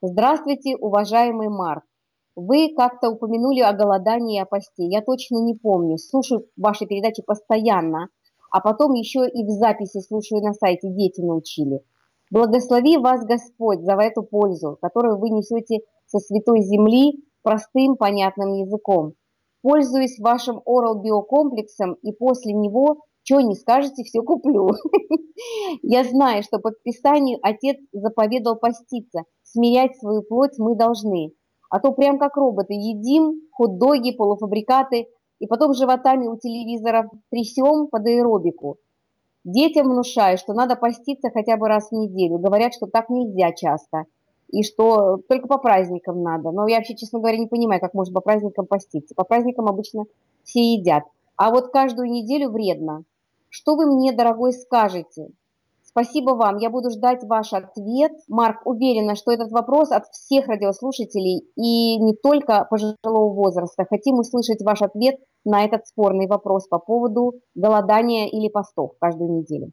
Здравствуйте, 0.00 0.76
уважаемый 0.76 1.48
Марк. 1.48 1.82
Вы 2.36 2.72
как-то 2.76 3.10
упомянули 3.10 3.60
о 3.62 3.72
голодании 3.72 4.38
и 4.38 4.40
о 4.40 4.46
посте. 4.46 4.86
Я 4.86 5.02
точно 5.02 5.38
не 5.38 5.56
помню. 5.56 5.98
Слушаю 5.98 6.46
ваши 6.56 6.86
передачи 6.86 7.22
постоянно, 7.22 8.06
а 8.52 8.60
потом 8.60 8.92
еще 8.92 9.28
и 9.28 9.44
в 9.44 9.50
записи 9.50 9.98
слушаю 9.98 10.42
на 10.42 10.52
сайте. 10.52 10.88
Дети 10.90 11.20
научили. 11.20 11.80
Благослови 12.32 12.96
вас 12.96 13.26
Господь 13.26 13.82
за 13.82 13.92
эту 13.92 14.22
пользу, 14.22 14.78
которую 14.80 15.18
вы 15.18 15.28
несете 15.28 15.80
со 16.06 16.18
святой 16.18 16.62
земли 16.62 17.22
простым, 17.42 17.96
понятным 17.96 18.54
языком. 18.54 19.12
Пользуюсь 19.60 20.18
вашим 20.18 20.62
Oral 20.66 21.02
биокомплексом 21.02 21.92
и 22.00 22.10
после 22.10 22.54
него, 22.54 23.02
что 23.22 23.42
не 23.42 23.54
скажете, 23.54 24.02
все 24.04 24.22
куплю. 24.22 24.70
Я 25.82 26.04
знаю, 26.04 26.42
что 26.42 26.58
по 26.58 26.70
Писанию 26.70 27.38
Отец 27.42 27.76
заповедал 27.92 28.56
поститься, 28.56 29.24
смирять 29.42 29.98
свою 29.98 30.22
плоть 30.22 30.56
мы 30.56 30.74
должны. 30.74 31.34
А 31.68 31.80
то 31.80 31.92
прям 31.92 32.18
как 32.18 32.38
роботы 32.38 32.72
едим 32.72 33.42
хот-доги, 33.52 34.16
полуфабрикаты, 34.16 35.06
и 35.38 35.46
потом 35.46 35.74
животами 35.74 36.28
у 36.28 36.38
телевизоров 36.38 37.10
трясем 37.30 37.88
под 37.88 38.06
аэробику. 38.06 38.78
Детям 39.44 39.88
внушаю, 39.88 40.38
что 40.38 40.54
надо 40.54 40.76
поститься 40.76 41.30
хотя 41.30 41.56
бы 41.56 41.68
раз 41.68 41.88
в 41.88 41.92
неделю. 41.92 42.38
Говорят, 42.38 42.74
что 42.74 42.86
так 42.86 43.08
нельзя 43.08 43.52
часто. 43.52 44.04
И 44.50 44.62
что 44.62 45.18
только 45.28 45.48
по 45.48 45.58
праздникам 45.58 46.22
надо. 46.22 46.50
Но 46.50 46.68
я 46.68 46.76
вообще, 46.76 46.94
честно 46.94 47.18
говоря, 47.18 47.38
не 47.38 47.46
понимаю, 47.46 47.80
как 47.80 47.94
можно 47.94 48.14
по 48.14 48.20
праздникам 48.20 48.66
поститься. 48.66 49.14
По 49.14 49.24
праздникам 49.24 49.66
обычно 49.66 50.04
все 50.44 50.74
едят. 50.74 51.04
А 51.36 51.50
вот 51.50 51.72
каждую 51.72 52.10
неделю 52.10 52.50
вредно. 52.50 53.04
Что 53.48 53.74
вы 53.74 53.86
мне, 53.86 54.12
дорогой, 54.12 54.52
скажете? 54.52 55.28
Спасибо 55.92 56.30
вам. 56.30 56.56
Я 56.56 56.70
буду 56.70 56.90
ждать 56.90 57.22
ваш 57.24 57.52
ответ. 57.52 58.12
Марк, 58.26 58.62
уверена, 58.64 59.14
что 59.14 59.30
этот 59.30 59.52
вопрос 59.52 59.90
от 59.90 60.06
всех 60.06 60.48
радиослушателей 60.48 61.46
и 61.54 61.98
не 61.98 62.14
только 62.14 62.66
пожилого 62.70 63.34
возраста. 63.34 63.84
Хотим 63.88 64.18
услышать 64.18 64.62
ваш 64.62 64.80
ответ 64.80 65.16
на 65.44 65.64
этот 65.64 65.86
спорный 65.86 66.28
вопрос 66.28 66.66
по 66.66 66.78
поводу 66.78 67.34
голодания 67.54 68.26
или 68.26 68.48
постов 68.48 68.92
каждую 68.98 69.32
неделю 69.32 69.72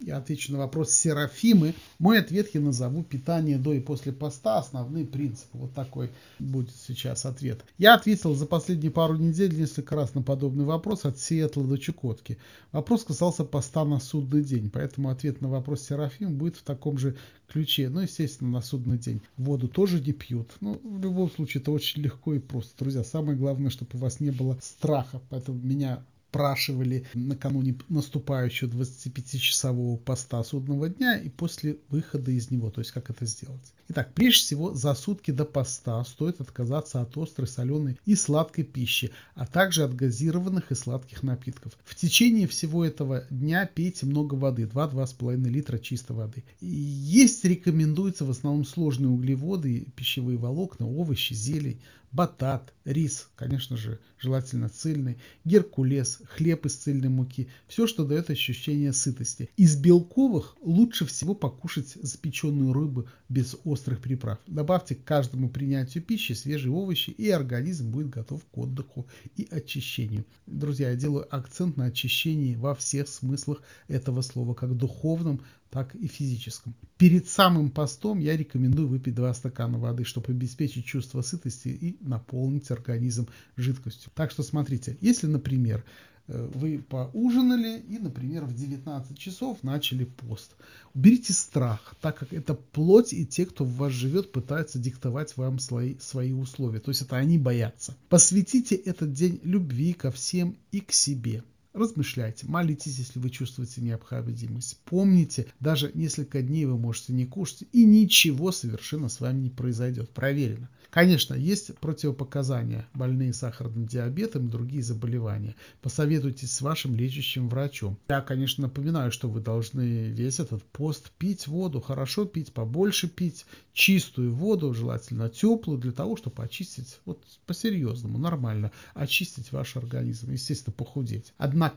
я 0.00 0.18
отвечу 0.18 0.52
на 0.52 0.58
вопрос 0.58 0.92
Серафимы. 0.92 1.74
Мой 1.98 2.20
ответ 2.20 2.54
я 2.54 2.60
назову 2.60 3.02
питание 3.02 3.58
до 3.58 3.72
и 3.72 3.80
после 3.80 4.12
поста, 4.12 4.58
основные 4.58 5.04
принципы. 5.04 5.58
Вот 5.58 5.74
такой 5.74 6.10
будет 6.38 6.70
сейчас 6.74 7.26
ответ. 7.26 7.64
Я 7.78 7.94
ответил 7.94 8.34
за 8.34 8.46
последние 8.46 8.90
пару 8.90 9.16
недель 9.16 9.58
несколько 9.58 9.96
раз 9.96 10.14
на 10.14 10.22
подобный 10.22 10.64
вопрос 10.64 11.04
от 11.04 11.18
Сиэтла 11.18 11.64
до 11.64 11.76
Чукотки. 11.78 12.38
Вопрос 12.72 13.04
касался 13.04 13.44
поста 13.44 13.84
на 13.84 13.98
судный 13.98 14.42
день, 14.42 14.70
поэтому 14.70 15.10
ответ 15.10 15.40
на 15.40 15.48
вопрос 15.48 15.82
Серафим 15.82 16.36
будет 16.36 16.56
в 16.56 16.62
таком 16.62 16.98
же 16.98 17.16
ключе. 17.48 17.88
Ну, 17.88 18.00
естественно, 18.00 18.50
на 18.50 18.62
судный 18.62 18.98
день 18.98 19.22
воду 19.36 19.68
тоже 19.68 20.00
не 20.00 20.12
пьют. 20.12 20.50
Ну, 20.60 20.80
в 20.82 21.02
любом 21.02 21.30
случае, 21.30 21.60
это 21.60 21.72
очень 21.72 22.02
легко 22.02 22.34
и 22.34 22.38
просто. 22.38 22.78
Друзья, 22.78 23.02
самое 23.02 23.36
главное, 23.36 23.70
чтобы 23.70 23.90
у 23.94 23.98
вас 23.98 24.20
не 24.20 24.30
было 24.30 24.58
страха. 24.62 25.20
Поэтому 25.30 25.58
меня 25.58 26.04
спрашивали 26.28 27.06
накануне 27.14 27.76
наступающего 27.88 28.68
25-часового 28.68 29.96
поста 29.96 30.44
судного 30.44 30.88
дня 30.88 31.18
и 31.18 31.30
после 31.30 31.78
выхода 31.88 32.30
из 32.30 32.50
него, 32.50 32.70
то 32.70 32.80
есть 32.80 32.92
как 32.92 33.08
это 33.08 33.24
сделать. 33.24 33.72
Итак, 33.88 34.12
прежде 34.12 34.40
всего 34.40 34.74
за 34.74 34.94
сутки 34.94 35.30
до 35.30 35.46
поста 35.46 36.04
стоит 36.04 36.42
отказаться 36.42 37.00
от 37.00 37.16
острой, 37.16 37.48
соленой 37.48 37.98
и 38.04 38.14
сладкой 38.14 38.64
пищи, 38.64 39.10
а 39.34 39.46
также 39.46 39.84
от 39.84 39.96
газированных 39.96 40.70
и 40.70 40.74
сладких 40.74 41.22
напитков. 41.22 41.72
В 41.84 41.94
течение 41.94 42.46
всего 42.46 42.84
этого 42.84 43.24
дня 43.30 43.64
пейте 43.64 44.04
много 44.04 44.34
воды, 44.34 44.64
2-2,5 44.64 45.48
литра 45.48 45.78
чистой 45.78 46.12
воды. 46.16 46.44
Есть 46.60 47.44
рекомендуется 47.46 48.26
в 48.26 48.30
основном 48.30 48.66
сложные 48.66 49.08
углеводы, 49.08 49.86
пищевые 49.96 50.36
волокна, 50.36 50.86
овощи, 50.86 51.32
зелень, 51.32 51.80
батат, 52.12 52.72
рис, 52.84 53.28
конечно 53.36 53.76
же, 53.76 54.00
желательно 54.18 54.68
цельный, 54.68 55.18
геркулес, 55.44 56.20
хлеб 56.24 56.66
из 56.66 56.76
цельной 56.76 57.08
муки, 57.08 57.48
все, 57.66 57.86
что 57.86 58.04
дает 58.04 58.30
ощущение 58.30 58.92
сытости. 58.92 59.50
Из 59.56 59.76
белковых 59.76 60.56
лучше 60.60 61.06
всего 61.06 61.34
покушать 61.34 61.88
запеченную 62.00 62.72
рыбу 62.72 63.06
без 63.28 63.56
острых 63.64 64.00
приправ. 64.00 64.38
Добавьте 64.46 64.94
к 64.94 65.04
каждому 65.04 65.48
принятию 65.48 66.02
пищи 66.02 66.32
свежие 66.32 66.72
овощи, 66.72 67.10
и 67.10 67.30
организм 67.30 67.90
будет 67.90 68.10
готов 68.10 68.44
к 68.44 68.58
отдыху 68.58 69.06
и 69.36 69.46
очищению. 69.50 70.24
Друзья, 70.46 70.90
я 70.90 70.96
делаю 70.96 71.26
акцент 71.34 71.76
на 71.76 71.86
очищении 71.86 72.56
во 72.56 72.74
всех 72.74 73.08
смыслах 73.08 73.62
этого 73.86 74.22
слова, 74.22 74.54
как 74.54 74.76
духовном, 74.76 75.42
так 75.70 75.94
и 75.94 76.06
физическом. 76.06 76.74
Перед 76.96 77.28
самым 77.28 77.70
постом 77.70 78.18
я 78.18 78.36
рекомендую 78.36 78.88
выпить 78.88 79.14
2 79.14 79.34
стакана 79.34 79.78
воды, 79.78 80.04
чтобы 80.04 80.32
обеспечить 80.32 80.86
чувство 80.86 81.22
сытости 81.22 81.68
и 81.68 81.96
наполнить 82.00 82.70
организм 82.70 83.28
жидкостью. 83.56 84.10
Так 84.14 84.30
что 84.30 84.42
смотрите, 84.42 84.96
если, 85.00 85.26
например, 85.26 85.84
э, 86.26 86.50
вы 86.54 86.78
поужинали 86.78 87.80
и, 87.80 87.98
например, 87.98 88.44
в 88.44 88.54
19 88.54 89.18
часов 89.18 89.62
начали 89.62 90.04
пост. 90.04 90.56
Уберите 90.94 91.32
страх, 91.32 91.94
так 92.00 92.18
как 92.18 92.32
это 92.32 92.54
плоть 92.54 93.12
и 93.12 93.26
те, 93.26 93.44
кто 93.46 93.64
в 93.64 93.76
вас 93.76 93.92
живет, 93.92 94.32
пытаются 94.32 94.78
диктовать 94.78 95.36
вам 95.36 95.58
свои, 95.58 95.98
свои 95.98 96.32
условия. 96.32 96.80
То 96.80 96.90
есть 96.90 97.02
это 97.02 97.16
они 97.16 97.38
боятся. 97.38 97.94
Посвятите 98.08 98.74
этот 98.74 99.12
день 99.12 99.40
любви 99.42 99.92
ко 99.92 100.10
всем 100.10 100.56
и 100.72 100.80
к 100.80 100.92
себе. 100.92 101.44
Размышляйте, 101.78 102.44
молитесь, 102.48 102.98
если 102.98 103.20
вы 103.20 103.30
чувствуете 103.30 103.80
необходимость. 103.80 104.80
Помните, 104.84 105.46
даже 105.60 105.92
несколько 105.94 106.42
дней 106.42 106.64
вы 106.64 106.76
можете 106.76 107.12
не 107.12 107.24
кушать, 107.24 107.68
и 107.72 107.84
ничего 107.84 108.50
совершенно 108.50 109.08
с 109.08 109.20
вами 109.20 109.42
не 109.42 109.50
произойдет. 109.50 110.10
Проверено. 110.10 110.68
Конечно, 110.90 111.34
есть 111.34 111.76
противопоказания, 111.76 112.88
больные 112.94 113.34
сахарным 113.34 113.86
диабетом 113.86 114.46
и 114.46 114.50
другие 114.50 114.82
заболевания. 114.82 115.54
Посоветуйтесь 115.82 116.50
с 116.50 116.62
вашим 116.62 116.96
лечащим 116.96 117.48
врачом. 117.48 117.98
Я, 118.08 118.22
конечно, 118.22 118.62
напоминаю, 118.62 119.12
что 119.12 119.28
вы 119.28 119.40
должны 119.40 120.08
весь 120.08 120.40
этот 120.40 120.64
пост 120.64 121.12
пить 121.18 121.46
воду, 121.46 121.80
хорошо 121.80 122.24
пить, 122.24 122.54
побольше 122.54 123.06
пить, 123.06 123.44
чистую 123.74 124.34
воду, 124.34 124.72
желательно 124.72 125.28
теплую, 125.28 125.78
для 125.78 125.92
того, 125.92 126.16
чтобы 126.16 126.42
очистить, 126.42 126.98
вот 127.04 127.22
по-серьезному, 127.46 128.18
нормально, 128.18 128.72
очистить 128.94 129.52
ваш 129.52 129.76
организм, 129.76 130.32
естественно, 130.32 130.74
похудеть. 130.74 131.34
Однако, 131.36 131.67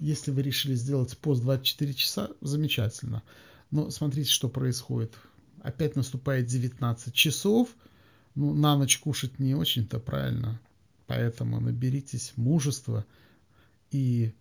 если 0.00 0.30
вы 0.30 0.42
решили 0.42 0.74
сделать 0.74 1.16
пост 1.18 1.42
24 1.42 1.94
часа, 1.94 2.30
замечательно. 2.40 3.22
Но 3.70 3.90
смотрите, 3.90 4.30
что 4.30 4.48
происходит. 4.48 5.14
Опять 5.60 5.96
наступает 5.96 6.46
19 6.46 7.12
часов, 7.12 7.68
ну, 8.34 8.54
на 8.54 8.76
ночь 8.76 8.98
кушать 8.98 9.38
не 9.38 9.54
очень-то 9.54 9.98
правильно. 9.98 10.60
Поэтому 11.06 11.60
наберитесь 11.60 12.32
мужества 12.36 13.04
и 13.90 14.32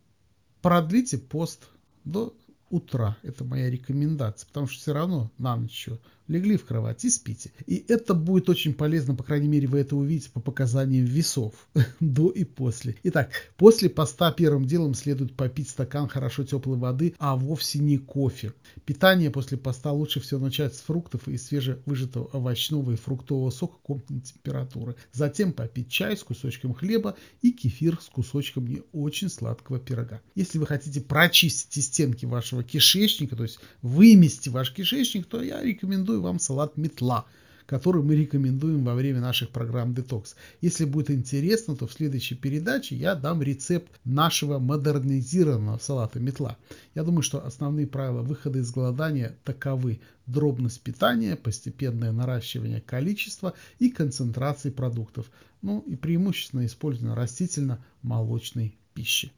продлите 0.61 1.17
пост 1.17 1.67
до 2.03 2.35
утра. 2.69 3.17
Это 3.23 3.43
моя 3.43 3.69
рекомендация, 3.69 4.47
потому 4.47 4.67
что 4.67 4.79
все 4.79 4.93
равно 4.93 5.31
на 5.37 5.55
ночь 5.55 5.89
легли 6.27 6.57
в 6.57 6.65
кровать 6.65 7.03
и 7.05 7.09
спите. 7.09 7.51
И 7.65 7.85
это 7.87 8.13
будет 8.13 8.49
очень 8.49 8.73
полезно, 8.73 9.15
по 9.15 9.23
крайней 9.23 9.47
мере, 9.47 9.67
вы 9.67 9.79
это 9.79 9.95
увидите 9.95 10.29
по 10.31 10.39
показаниям 10.39 11.05
весов 11.05 11.67
до 11.99 12.29
и 12.29 12.43
после. 12.43 12.95
Итак, 13.03 13.31
после 13.55 13.89
поста 13.89 14.31
первым 14.31 14.65
делом 14.65 14.93
следует 14.93 15.35
попить 15.35 15.69
стакан 15.69 16.07
хорошо 16.07 16.43
теплой 16.43 16.77
воды, 16.77 17.15
а 17.19 17.35
вовсе 17.35 17.79
не 17.79 17.97
кофе. 17.97 18.53
Питание 18.85 19.31
после 19.31 19.57
поста 19.57 19.91
лучше 19.91 20.19
всего 20.19 20.39
начать 20.39 20.75
с 20.75 20.81
фруктов 20.81 21.27
и 21.27 21.37
свежевыжатого 21.37 22.25
овощного 22.25 22.91
и 22.91 22.95
фруктового 22.95 23.49
сока 23.49 23.77
комнатной 23.81 24.21
температуры. 24.21 24.95
Затем 25.11 25.53
попить 25.53 25.89
чай 25.89 26.17
с 26.17 26.23
кусочком 26.23 26.73
хлеба 26.73 27.15
и 27.41 27.51
кефир 27.51 27.99
с 28.01 28.09
кусочком 28.09 28.67
не 28.67 28.83
очень 28.91 29.29
сладкого 29.29 29.79
пирога. 29.79 30.21
Если 30.35 30.57
вы 30.57 30.65
хотите 30.65 31.01
прочистить 31.01 31.85
стенки 31.85 32.25
вашего 32.25 32.56
кишечника, 32.63 33.35
то 33.35 33.43
есть 33.43 33.59
вымести 33.81 34.49
ваш 34.49 34.73
кишечник, 34.73 35.25
то 35.27 35.41
я 35.41 35.61
рекомендую 35.63 36.21
вам 36.21 36.39
салат 36.39 36.77
метла, 36.77 37.25
который 37.67 38.01
мы 38.01 38.15
рекомендуем 38.15 38.83
во 38.83 38.95
время 38.95 39.19
наших 39.19 39.49
программ 39.49 39.93
Детокс. 39.93 40.35
Если 40.61 40.85
будет 40.85 41.11
интересно, 41.11 41.75
то 41.75 41.85
в 41.85 41.93
следующей 41.93 42.35
передаче 42.35 42.95
я 42.95 43.13
дам 43.13 43.43
рецепт 43.43 43.91
нашего 44.05 44.57
модернизированного 44.57 45.77
салата 45.77 46.19
метла. 46.19 46.57
Я 46.95 47.03
думаю, 47.03 47.21
что 47.21 47.45
основные 47.45 47.85
правила 47.85 48.21
выхода 48.21 48.59
из 48.59 48.71
голодания 48.71 49.35
таковы. 49.43 49.99
Дробность 50.25 50.81
питания, 50.81 51.35
постепенное 51.35 52.11
наращивание 52.11 52.81
количества 52.81 53.53
и 53.79 53.89
концентрации 53.89 54.69
продуктов. 54.69 55.29
Ну 55.61 55.81
и 55.81 55.95
преимущественно 55.95 56.65
использование 56.65 57.15
растительно-молочной 57.15 58.77
пищи. 58.93 59.31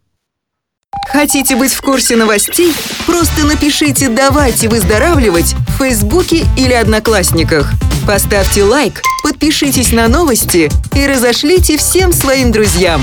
Хотите 1.11 1.55
быть 1.55 1.71
в 1.71 1.81
курсе 1.81 2.15
новостей? 2.15 2.71
Просто 3.07 3.43
напишите 3.43 4.09
«Давайте 4.09 4.69
выздоравливать» 4.69 5.55
в 5.67 5.79
Фейсбуке 5.79 6.43
или 6.55 6.73
Одноклассниках. 6.73 7.71
Поставьте 8.07 8.63
лайк, 8.63 9.01
подпишитесь 9.23 9.91
на 9.91 10.07
новости 10.07 10.69
и 10.95 11.07
разошлите 11.07 11.77
всем 11.77 12.11
своим 12.11 12.51
друзьям. 12.51 13.01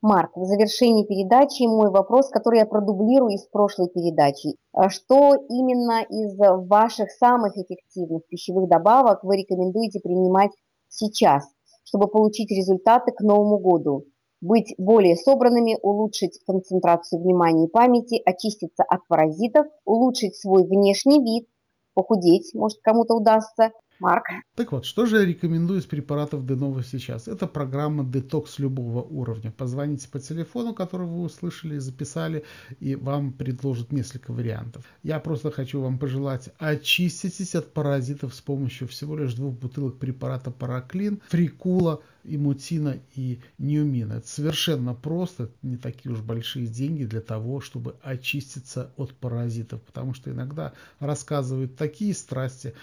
Марк, 0.00 0.30
в 0.34 0.44
завершении 0.44 1.04
передачи 1.04 1.66
мой 1.66 1.90
вопрос, 1.90 2.30
который 2.30 2.60
я 2.60 2.64
продублирую 2.66 3.34
из 3.34 3.46
прошлой 3.48 3.88
передачи. 3.88 4.56
А 4.72 4.88
что 4.88 5.34
именно 5.50 6.04
из 6.08 6.38
ваших 6.38 7.10
самых 7.10 7.54
эффективных 7.58 8.22
пищевых 8.30 8.66
добавок 8.66 9.22
вы 9.24 9.36
рекомендуете 9.36 10.00
принимать 10.00 10.52
сейчас, 10.88 11.44
чтобы 11.84 12.08
получить 12.08 12.50
результаты 12.50 13.12
к 13.12 13.20
Новому 13.20 13.58
году? 13.58 14.04
Быть 14.40 14.74
более 14.78 15.16
собранными, 15.16 15.78
улучшить 15.80 16.38
концентрацию 16.46 17.22
внимания 17.22 17.66
и 17.66 17.70
памяти, 17.70 18.20
очиститься 18.24 18.82
от 18.82 19.06
паразитов, 19.08 19.66
улучшить 19.84 20.36
свой 20.36 20.66
внешний 20.66 21.22
вид, 21.22 21.48
похудеть, 21.94 22.52
может 22.54 22.78
кому-то 22.82 23.14
удастся, 23.14 23.72
Марк. 23.98 24.26
Так 24.54 24.72
вот, 24.72 24.84
что 24.84 25.06
же 25.06 25.18
я 25.18 25.24
рекомендую 25.24 25.80
из 25.80 25.86
препаратов 25.86 26.46
Денова 26.46 26.82
сейчас? 26.82 27.28
Это 27.28 27.46
программа 27.46 28.04
детокс 28.04 28.58
любого 28.58 29.02
уровня. 29.02 29.50
Позвоните 29.50 30.08
по 30.08 30.18
телефону, 30.20 30.74
который 30.74 31.06
вы 31.06 31.22
услышали 31.22 31.76
и 31.76 31.78
записали, 31.78 32.44
и 32.78 32.94
вам 32.94 33.32
предложат 33.32 33.92
несколько 33.92 34.32
вариантов. 34.32 34.84
Я 35.02 35.18
просто 35.18 35.50
хочу 35.50 35.80
вам 35.80 35.98
пожелать 35.98 36.50
очиститесь 36.58 37.54
от 37.54 37.72
паразитов 37.72 38.34
с 38.34 38.40
помощью 38.40 38.88
всего 38.88 39.16
лишь 39.16 39.34
двух 39.34 39.54
бутылок 39.54 39.98
препарата 39.98 40.50
Параклин, 40.50 41.20
Фрикула, 41.28 42.02
имутина 42.28 42.98
и 43.14 43.40
неумина. 43.58 44.14
Это 44.14 44.28
совершенно 44.28 44.94
просто, 44.94 45.50
не 45.62 45.76
такие 45.76 46.12
уж 46.12 46.20
большие 46.20 46.66
деньги 46.66 47.04
для 47.04 47.20
того, 47.20 47.60
чтобы 47.60 47.96
очиститься 48.02 48.92
от 48.96 49.14
паразитов, 49.14 49.82
потому 49.82 50.14
что 50.14 50.30
иногда 50.30 50.72
рассказывают 50.98 51.76
такие 51.76 52.14
страсти, 52.14 52.74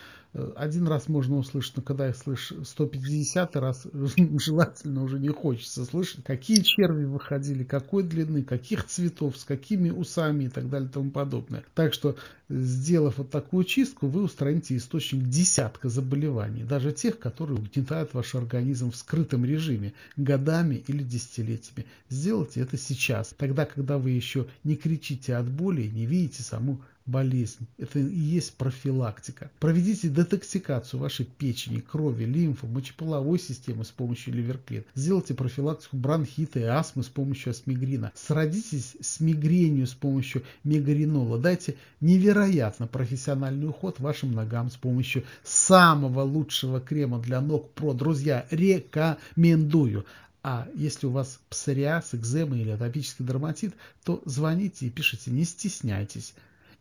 один 0.56 0.88
раз 0.88 1.10
можно 1.10 1.38
услышать, 1.38 1.77
но 1.77 1.84
когда 1.84 2.10
их 2.10 2.17
слышишь 2.17 2.67
150 2.67 3.56
раз, 3.58 3.86
желательно 4.39 5.03
уже 5.03 5.19
не 5.19 5.29
хочется 5.29 5.86
слышать, 5.86 6.23
какие 6.23 6.62
черви 6.62 7.06
выходили, 7.06 7.63
какой 7.63 8.03
длины, 8.03 8.41
каких 8.41 8.86
цветов, 8.86 9.38
с 9.38 9.43
какими 9.43 9.91
усами 9.91 10.45
и 10.45 10.49
так 10.49 10.69
далее 10.69 10.89
и 10.89 10.91
тому 10.91 11.12
подобное. 11.12 11.63
Так 11.75 11.93
что, 11.93 12.15
сделав 12.49 13.19
вот 13.19 13.29
такую 13.29 13.63
чистку, 13.63 14.08
вы 14.08 14.23
устраните 14.23 14.75
источник 14.75 15.27
десятка 15.27 15.89
заболеваний, 15.89 16.63
даже 16.63 16.91
тех, 16.93 17.19
которые 17.19 17.60
угнетают 17.60 18.13
ваш 18.13 18.34
организм 18.34 18.91
в 18.91 18.95
скрытом 18.95 19.33
режиме 19.41 19.93
годами 20.17 20.84
или 20.88 21.04
десятилетиями. 21.04 21.88
Сделайте 22.10 22.62
это 22.62 22.78
сейчас, 22.78 23.34
тогда, 23.38 23.65
когда 23.65 23.98
вы 23.98 24.12
еще 24.12 24.48
не 24.63 24.76
кричите 24.76 25.36
от 25.36 25.50
боли 25.50 25.82
и 25.84 25.91
не 25.91 26.06
видите 26.06 26.43
саму 26.43 26.82
болезнь. 27.06 27.68
Это 27.78 28.00
и 28.00 28.20
есть 28.20 28.56
профилактика. 28.56 29.52
Проведите 29.60 30.10
детоксикацию 30.10 31.00
вашей 31.00 31.26
печени, 31.26 31.80
крови, 31.80 32.26
лимфы, 32.26 32.68
мочеполовой 32.68 33.39
системы 33.39 33.84
с 33.84 33.92
помощью 33.92 34.34
ливерклин. 34.34 34.86
Сделайте 34.96 35.34
профилактику 35.34 35.98
бронхита 35.98 36.60
и 36.60 36.63
астмы 36.63 37.04
с 37.04 37.08
помощью 37.08 37.52
асмигрина. 37.52 38.12
Сродитесь 38.16 38.96
с 39.02 39.20
мигренью 39.20 39.88
с 39.88 39.94
помощью 39.94 40.44
мегаринола. 40.63 41.38
Дайте 41.39 41.76
невероятно 42.00 42.88
профессиональный 42.88 43.68
уход 43.68 44.00
вашим 44.00 44.32
ногам 44.32 44.70
с 44.70 44.76
помощью 44.76 45.24
самого 45.44 46.22
лучшего 46.22 46.80
крема 46.80 47.20
для 47.20 47.42
ног 47.42 47.72
Про. 47.74 47.94
Друзья, 47.94 48.46
рекомендую. 48.52 50.06
А 50.46 50.68
если 50.76 51.08
у 51.08 51.12
вас 51.12 51.39
псориаз, 51.50 52.13
экзема 52.13 52.58
или 52.58 52.72
атопический 52.72 53.26
дерматит, 53.26 53.74
то 54.04 54.22
звоните 54.26 54.88
и 54.88 54.89
пишите, 54.89 55.32
не 55.32 55.46
стесняйтесь. 55.46 56.34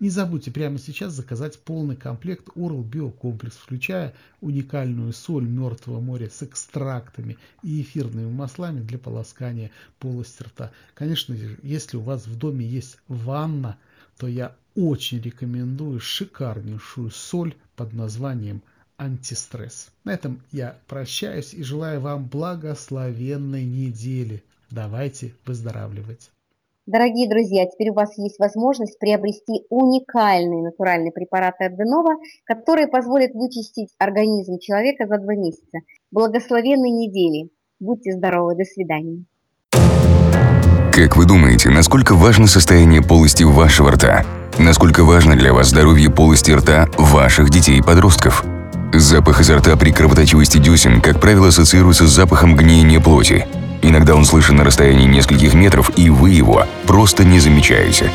Не 0.03 0.11
забудьте 0.11 0.51
прямо 0.51 0.81
сейчас 0.81 1.13
заказать 1.13 1.61
полный 1.61 1.95
комплект 1.95 2.49
Oral 2.57 2.83
Биокомплекс, 2.83 3.55
включая 3.55 4.15
уникальную 4.41 5.13
соль 5.13 5.47
Мертвого 5.47 6.01
моря 6.01 6.29
с 6.29 6.43
экстрактами 6.43 7.39
и 7.63 7.83
эфирными 7.83 8.29
маслами 8.29 8.81
для 8.81 8.99
полоскания 8.99 9.71
полости 10.01 10.43
рта. 10.43 10.73
Конечно 10.95 11.35
если 11.63 11.99
у 11.99 12.01
вас 12.01 12.27
в 12.27 12.37
доме 12.37 12.67
есть 12.67 12.99
ванна, 13.07 13.79
то 14.19 14.27
я 14.27 14.57
очень 14.75 15.21
рекомендую 15.21 16.01
шикарнейшую 16.01 17.13
соль 17.13 17.55
под 17.77 17.93
названием 17.93 18.61
антистресс. 18.97 19.93
На 20.03 20.15
этом 20.15 20.43
я 20.51 20.81
прощаюсь 20.89 21.55
и 21.55 21.63
желаю 21.63 22.01
вам 22.01 22.27
благословенной 22.27 23.65
недели. 23.65 24.43
Давайте 24.69 25.37
выздоравливать. 25.47 26.33
Дорогие 26.87 27.29
друзья, 27.29 27.65
теперь 27.67 27.91
у 27.91 27.95
вас 27.95 28.19
есть 28.19 28.41
возможность 28.41 28.99
приобрести 28.99 29.67
уникальные 29.71 30.65
натуральные 30.65 31.13
препараты 31.13 31.67
от 31.67 31.77
Денова, 31.77 32.17
которые 32.45 32.89
позволят 32.89 33.31
вычистить 33.35 33.91
организм 33.99 34.59
человека 34.59 35.07
за 35.07 35.19
два 35.19 35.37
месяца. 35.37 35.79
Благословенной 36.11 36.91
недели. 36.91 37.51
Будьте 37.79 38.11
здоровы. 38.11 38.57
До 38.57 38.65
свидания. 38.65 39.25
Как 40.93 41.17
вы 41.17 41.25
думаете, 41.25 41.71
насколько 41.71 42.15
важно 42.15 42.49
состояние 42.49 43.01
полости 43.01 43.45
вашего 43.45 43.93
рта? 43.93 44.25
Насколько 44.59 45.05
важно 45.05 45.37
для 45.37 45.53
вас 45.53 45.69
здоровье 45.69 46.11
полости 46.11 46.51
рта 46.51 46.89
ваших 46.99 47.51
детей 47.51 47.79
и 47.79 47.83
подростков? 47.83 48.45
Запах 48.93 49.41
изо 49.41 49.59
рта 49.59 49.77
при 49.77 49.93
кровоточивости 49.93 50.59
десен, 50.59 51.01
как 51.01 51.21
правило, 51.21 51.49
ассоциируется 51.49 52.09
с 52.09 52.11
запахом 52.11 52.57
гниения 52.57 52.99
плоти– 52.99 53.47
Иногда 53.83 54.15
он 54.15 54.25
слышен 54.25 54.57
на 54.57 54.65
расстоянии 54.65 55.07
нескольких 55.07 55.55
метров, 55.55 55.91
и 55.97 56.09
вы 56.09 56.31
его 56.31 56.67
просто 56.87 57.25
не 57.25 57.41
замечаете. 57.41 58.11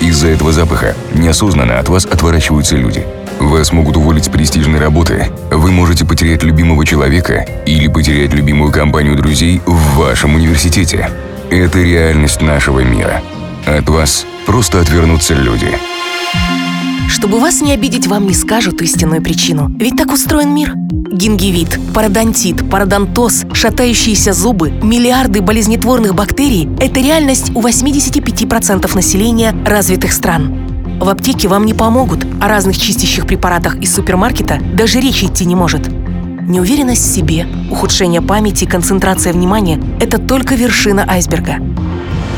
Из-за 0.00 0.28
этого 0.28 0.52
запаха 0.52 0.94
неосознанно 1.14 1.78
от 1.78 1.88
вас 1.88 2.04
отворачиваются 2.04 2.76
люди. 2.76 3.06
Вас 3.40 3.72
могут 3.72 3.96
уволить 3.96 4.26
с 4.26 4.28
престижной 4.28 4.78
работы, 4.78 5.28
вы 5.50 5.70
можете 5.70 6.04
потерять 6.04 6.42
любимого 6.42 6.86
человека 6.86 7.46
или 7.66 7.88
потерять 7.88 8.32
любимую 8.32 8.72
компанию 8.72 9.16
друзей 9.16 9.60
в 9.66 9.96
вашем 9.96 10.34
университете. 10.34 11.10
Это 11.50 11.78
реальность 11.78 12.40
нашего 12.40 12.80
мира. 12.80 13.22
От 13.66 13.88
вас 13.88 14.26
просто 14.46 14.80
отвернутся 14.80 15.34
люди. 15.34 15.78
Чтобы 17.08 17.38
вас 17.38 17.60
не 17.60 17.72
обидеть, 17.72 18.06
вам 18.06 18.26
не 18.26 18.34
скажут 18.34 18.82
истинную 18.82 19.22
причину. 19.22 19.70
Ведь 19.78 19.96
так 19.96 20.12
устроен 20.12 20.54
мир. 20.54 20.74
Гингивит, 20.76 21.78
пародонтит, 21.94 22.68
пародонтоз, 22.68 23.44
шатающиеся 23.52 24.32
зубы, 24.32 24.70
миллиарды 24.70 25.40
болезнетворных 25.40 26.14
бактерий– 26.14 26.68
это 26.80 27.00
реальность 27.00 27.52
у 27.54 27.62
85% 27.62 28.94
населения 28.94 29.54
развитых 29.64 30.12
стран. 30.12 30.98
В 31.00 31.08
аптеке 31.08 31.48
вам 31.48 31.64
не 31.64 31.74
помогут, 31.74 32.26
о 32.40 32.48
разных 32.48 32.76
чистящих 32.76 33.26
препаратах 33.26 33.76
из 33.76 33.94
супермаркета 33.94 34.58
даже 34.74 35.00
речи 35.00 35.26
идти 35.26 35.44
не 35.44 35.54
может. 35.54 35.88
Неуверенность 35.88 37.02
в 37.02 37.14
себе, 37.14 37.46
ухудшение 37.70 38.20
памяти 38.20 38.64
и 38.64 38.68
концентрация 38.68 39.32
внимания– 39.32 39.80
это 40.00 40.18
только 40.18 40.54
вершина 40.54 41.04
айсберга. 41.08 41.56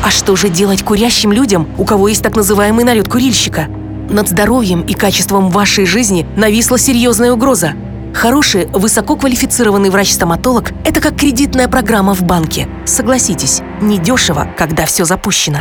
А 0.04 0.10
что 0.10 0.36
же 0.36 0.48
делать 0.48 0.82
курящим 0.82 1.32
людям, 1.32 1.66
у 1.78 1.84
кого 1.84 2.08
есть 2.08 2.22
так 2.22 2.36
называемый 2.36 2.84
налет 2.84 3.08
курильщика– 3.08 3.68
над 4.10 4.28
здоровьем 4.28 4.82
и 4.82 4.94
качеством 4.94 5.50
вашей 5.50 5.86
жизни 5.86 6.26
нависла 6.36 6.78
серьезная 6.78 7.32
угроза. 7.32 7.72
Хороший, 8.14 8.66
высококвалифицированный 8.66 9.90
врач-стоматолог– 9.90 10.72
это 10.84 11.00
как 11.00 11.16
кредитная 11.16 11.68
программа 11.68 12.14
в 12.14 12.22
банке. 12.22 12.68
Согласитесь, 12.84 13.60
недешево, 13.80 14.48
когда 14.56 14.86
все 14.86 15.04
запущено. 15.04 15.58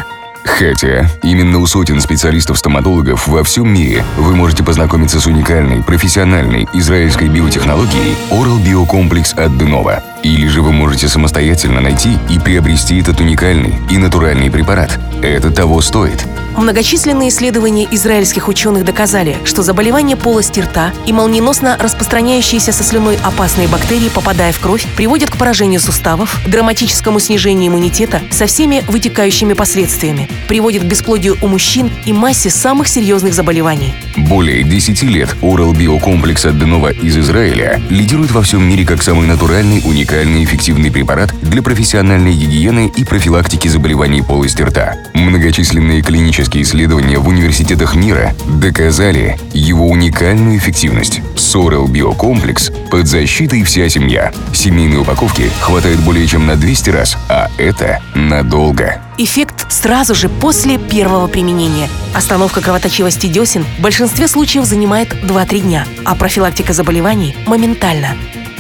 Хотя 0.48 1.08
именно 1.24 1.60
у 1.60 1.68
сотен 1.68 2.00
специалистов-стоматологов 2.00 3.28
во 3.28 3.44
всем 3.44 3.72
мире 3.72 4.04
вы 4.18 4.34
можете 4.34 4.64
познакомиться 4.64 5.20
с 5.20 5.28
уникальной, 5.28 5.84
профессиональной 5.84 6.68
израильской 6.74 7.28
биотехнологией 7.28 8.16
Oral 8.32 8.64
Биокомплекс 8.66 9.34
от 9.34 9.56
Денова. 9.58 10.02
Или 10.24 10.48
же 10.48 10.62
вы 10.62 10.72
можете 10.72 11.10
самостоятельно 11.10 11.82
найти 11.82 12.18
и 12.30 12.40
приобрести 12.40 13.00
этот 13.00 13.20
уникальный 13.20 13.76
и 13.92 13.98
натуральный 13.98 14.50
препарат. 14.50 14.98
Это 15.22 15.52
того 15.52 15.82
стоит. 15.82 16.26
Многочисленные 16.58 17.30
исследования 17.30 17.88
израильских 17.92 18.48
ученых 18.48 18.84
доказали, 18.84 19.38
что 19.44 19.62
заболевания 19.62 20.18
полости 20.18 20.60
рта 20.60 20.92
и 21.06 21.14
молниеносно 21.14 21.78
распространяющиеся 21.80 22.72
со 22.72 22.84
слюной 22.84 23.16
опасные 23.24 23.68
бактерии, 23.68 24.10
попадая 24.10 24.52
в 24.52 24.60
кровь, 24.60 24.88
приводят 24.96 25.30
к 25.30 25.38
поражению 25.38 25.80
суставов, 25.80 26.42
драматическому 26.48 27.20
снижению 27.20 27.72
иммунитета 27.72 28.24
со 28.32 28.48
всеми 28.48 28.84
вытекающими 28.88 29.54
последствиями, 29.54 30.28
приводят 30.48 30.82
к 30.82 30.88
бесплодию 30.88 31.38
у 31.44 31.48
мужчин 31.48 31.92
и 32.06 32.12
массе 32.12 32.50
самых 32.50 32.88
серьезных 32.88 33.36
заболеваний. 33.36 33.94
Более 34.18 34.64
10 34.64 35.04
лет 35.04 35.30
Oral 35.44 35.78
Биокомплекс 35.78 36.44
от 36.48 36.58
Денова 36.58 36.92
из 36.92 37.16
Израиля 37.20 37.80
лидирует 37.92 38.32
во 38.32 38.42
всем 38.42 38.68
мире 38.68 38.84
как 38.84 39.04
самый 39.04 39.28
натуральный, 39.28 39.84
уникальный 39.86 40.44
эффективный 40.44 40.90
препарат 40.90 41.36
для 41.44 41.62
профессиональной 41.62 42.34
гигиены 42.34 42.92
и 42.96 43.04
профилактики 43.04 43.68
заболеваний 43.68 44.24
полости 44.24 44.64
рта. 44.64 44.96
Многочисленные 45.14 46.02
клинические 46.02 46.47
исследования 46.56 47.20
в 47.20 47.28
университетах 47.28 47.96
мира 47.96 48.34
доказали 48.48 49.38
его 49.54 49.88
уникальную 49.88 50.58
эффективность. 50.58 51.22
Sorel 51.36 51.90
Биокомплекс 51.90 52.72
под 52.90 53.08
защитой 53.08 53.64
вся 53.64 53.90
семья. 53.90 54.32
Семейной 54.54 55.02
упаковки 55.02 55.52
хватает 55.60 56.00
более 56.00 56.26
чем 56.26 56.46
на 56.46 56.56
200 56.56 56.90
раз, 56.92 57.18
а 57.30 57.50
это 57.58 58.00
надолго. 58.16 59.02
Эффект 59.18 59.72
сразу 59.72 60.16
же 60.16 60.30
после 60.30 60.78
первого 60.78 61.28
применения. 61.28 61.90
Остановка 62.16 62.62
кровоточивости 62.62 63.28
десен 63.28 63.66
в 63.78 63.82
большинстве 63.82 64.28
случаев 64.28 64.66
занимает 64.66 65.12
2-3 65.24 65.60
дня, 65.60 65.88
а 66.06 66.16
профилактика 66.16 66.74
заболеваний– 66.74 67.36
моментально. 67.48 68.16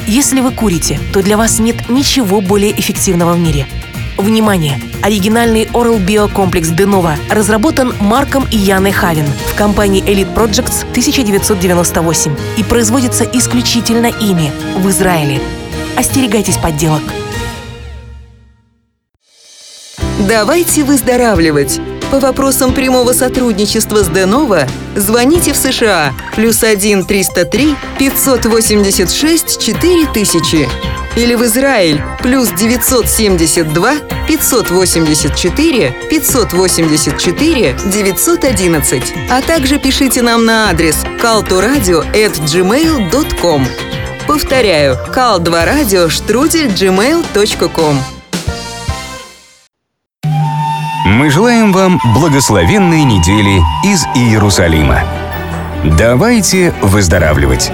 Если 0.08 0.39
вы 0.39 0.52
курите, 0.52 1.00
то 1.12 1.21
для 1.21 1.36
вас 1.36 1.60
нет 1.60 1.89
ничего 1.89 2.39
более 2.39 2.71
эффективного 2.71 3.34
в 3.34 3.39
мире. 3.39 3.67
Внимание! 4.18 4.80
Оригинальный 5.04 5.66
Oral 5.66 6.04
Bio 6.04 6.32
комплекс 6.32 6.70
Денова 6.70 7.16
разработан 7.30 7.94
Марком 8.00 8.48
и 8.52 8.58
Яной 8.58 8.92
Хавин 8.92 9.26
в 9.26 9.56
компании 9.56 10.04
Elite 10.04 10.34
Projects 10.34 10.90
1998 10.90 12.36
и 12.58 12.64
производится 12.64 13.24
исключительно 13.24 14.08
ими 14.08 14.52
в 14.78 14.90
Израиле. 14.90 15.40
Остерегайтесь 15.96 16.58
подделок. 16.58 17.02
Давайте 20.28 20.84
выздоравливать! 20.84 21.80
По 22.12 22.20
вопросам 22.20 22.74
прямого 22.74 23.13
сотрудничества 23.13 24.04
с 24.04 24.08
Денова 24.08 24.67
звоните 24.96 25.54
в 25.54 25.58
США 25.58 26.13
плюс 26.36 26.63
1 26.63 27.06
303 27.06 27.76
586 28.00 29.60
4000 29.60 30.67
или 31.17 31.36
в 31.36 31.43
Израиль 31.43 32.02
плюс 32.22 32.50
972 32.50 33.93
584 34.28 35.96
584 36.10 37.76
911. 37.86 39.04
А 39.30 39.41
также 39.41 39.80
пишите 39.80 40.22
нам 40.22 40.46
на 40.46 40.70
адрес 40.70 40.96
calturadio@gmail.com. 41.22 43.65
Повторяю, 44.28 44.98
кал2радио 45.13 46.10
Мы 51.18 51.32
желаем 51.32 51.74
вам 51.74 52.00
благословенной 52.14 53.04
недели 53.04 53.60
из 53.84 54.06
Иерусалима. 54.14 55.02
Давайте 55.98 56.76
выздоравливать! 56.84 57.72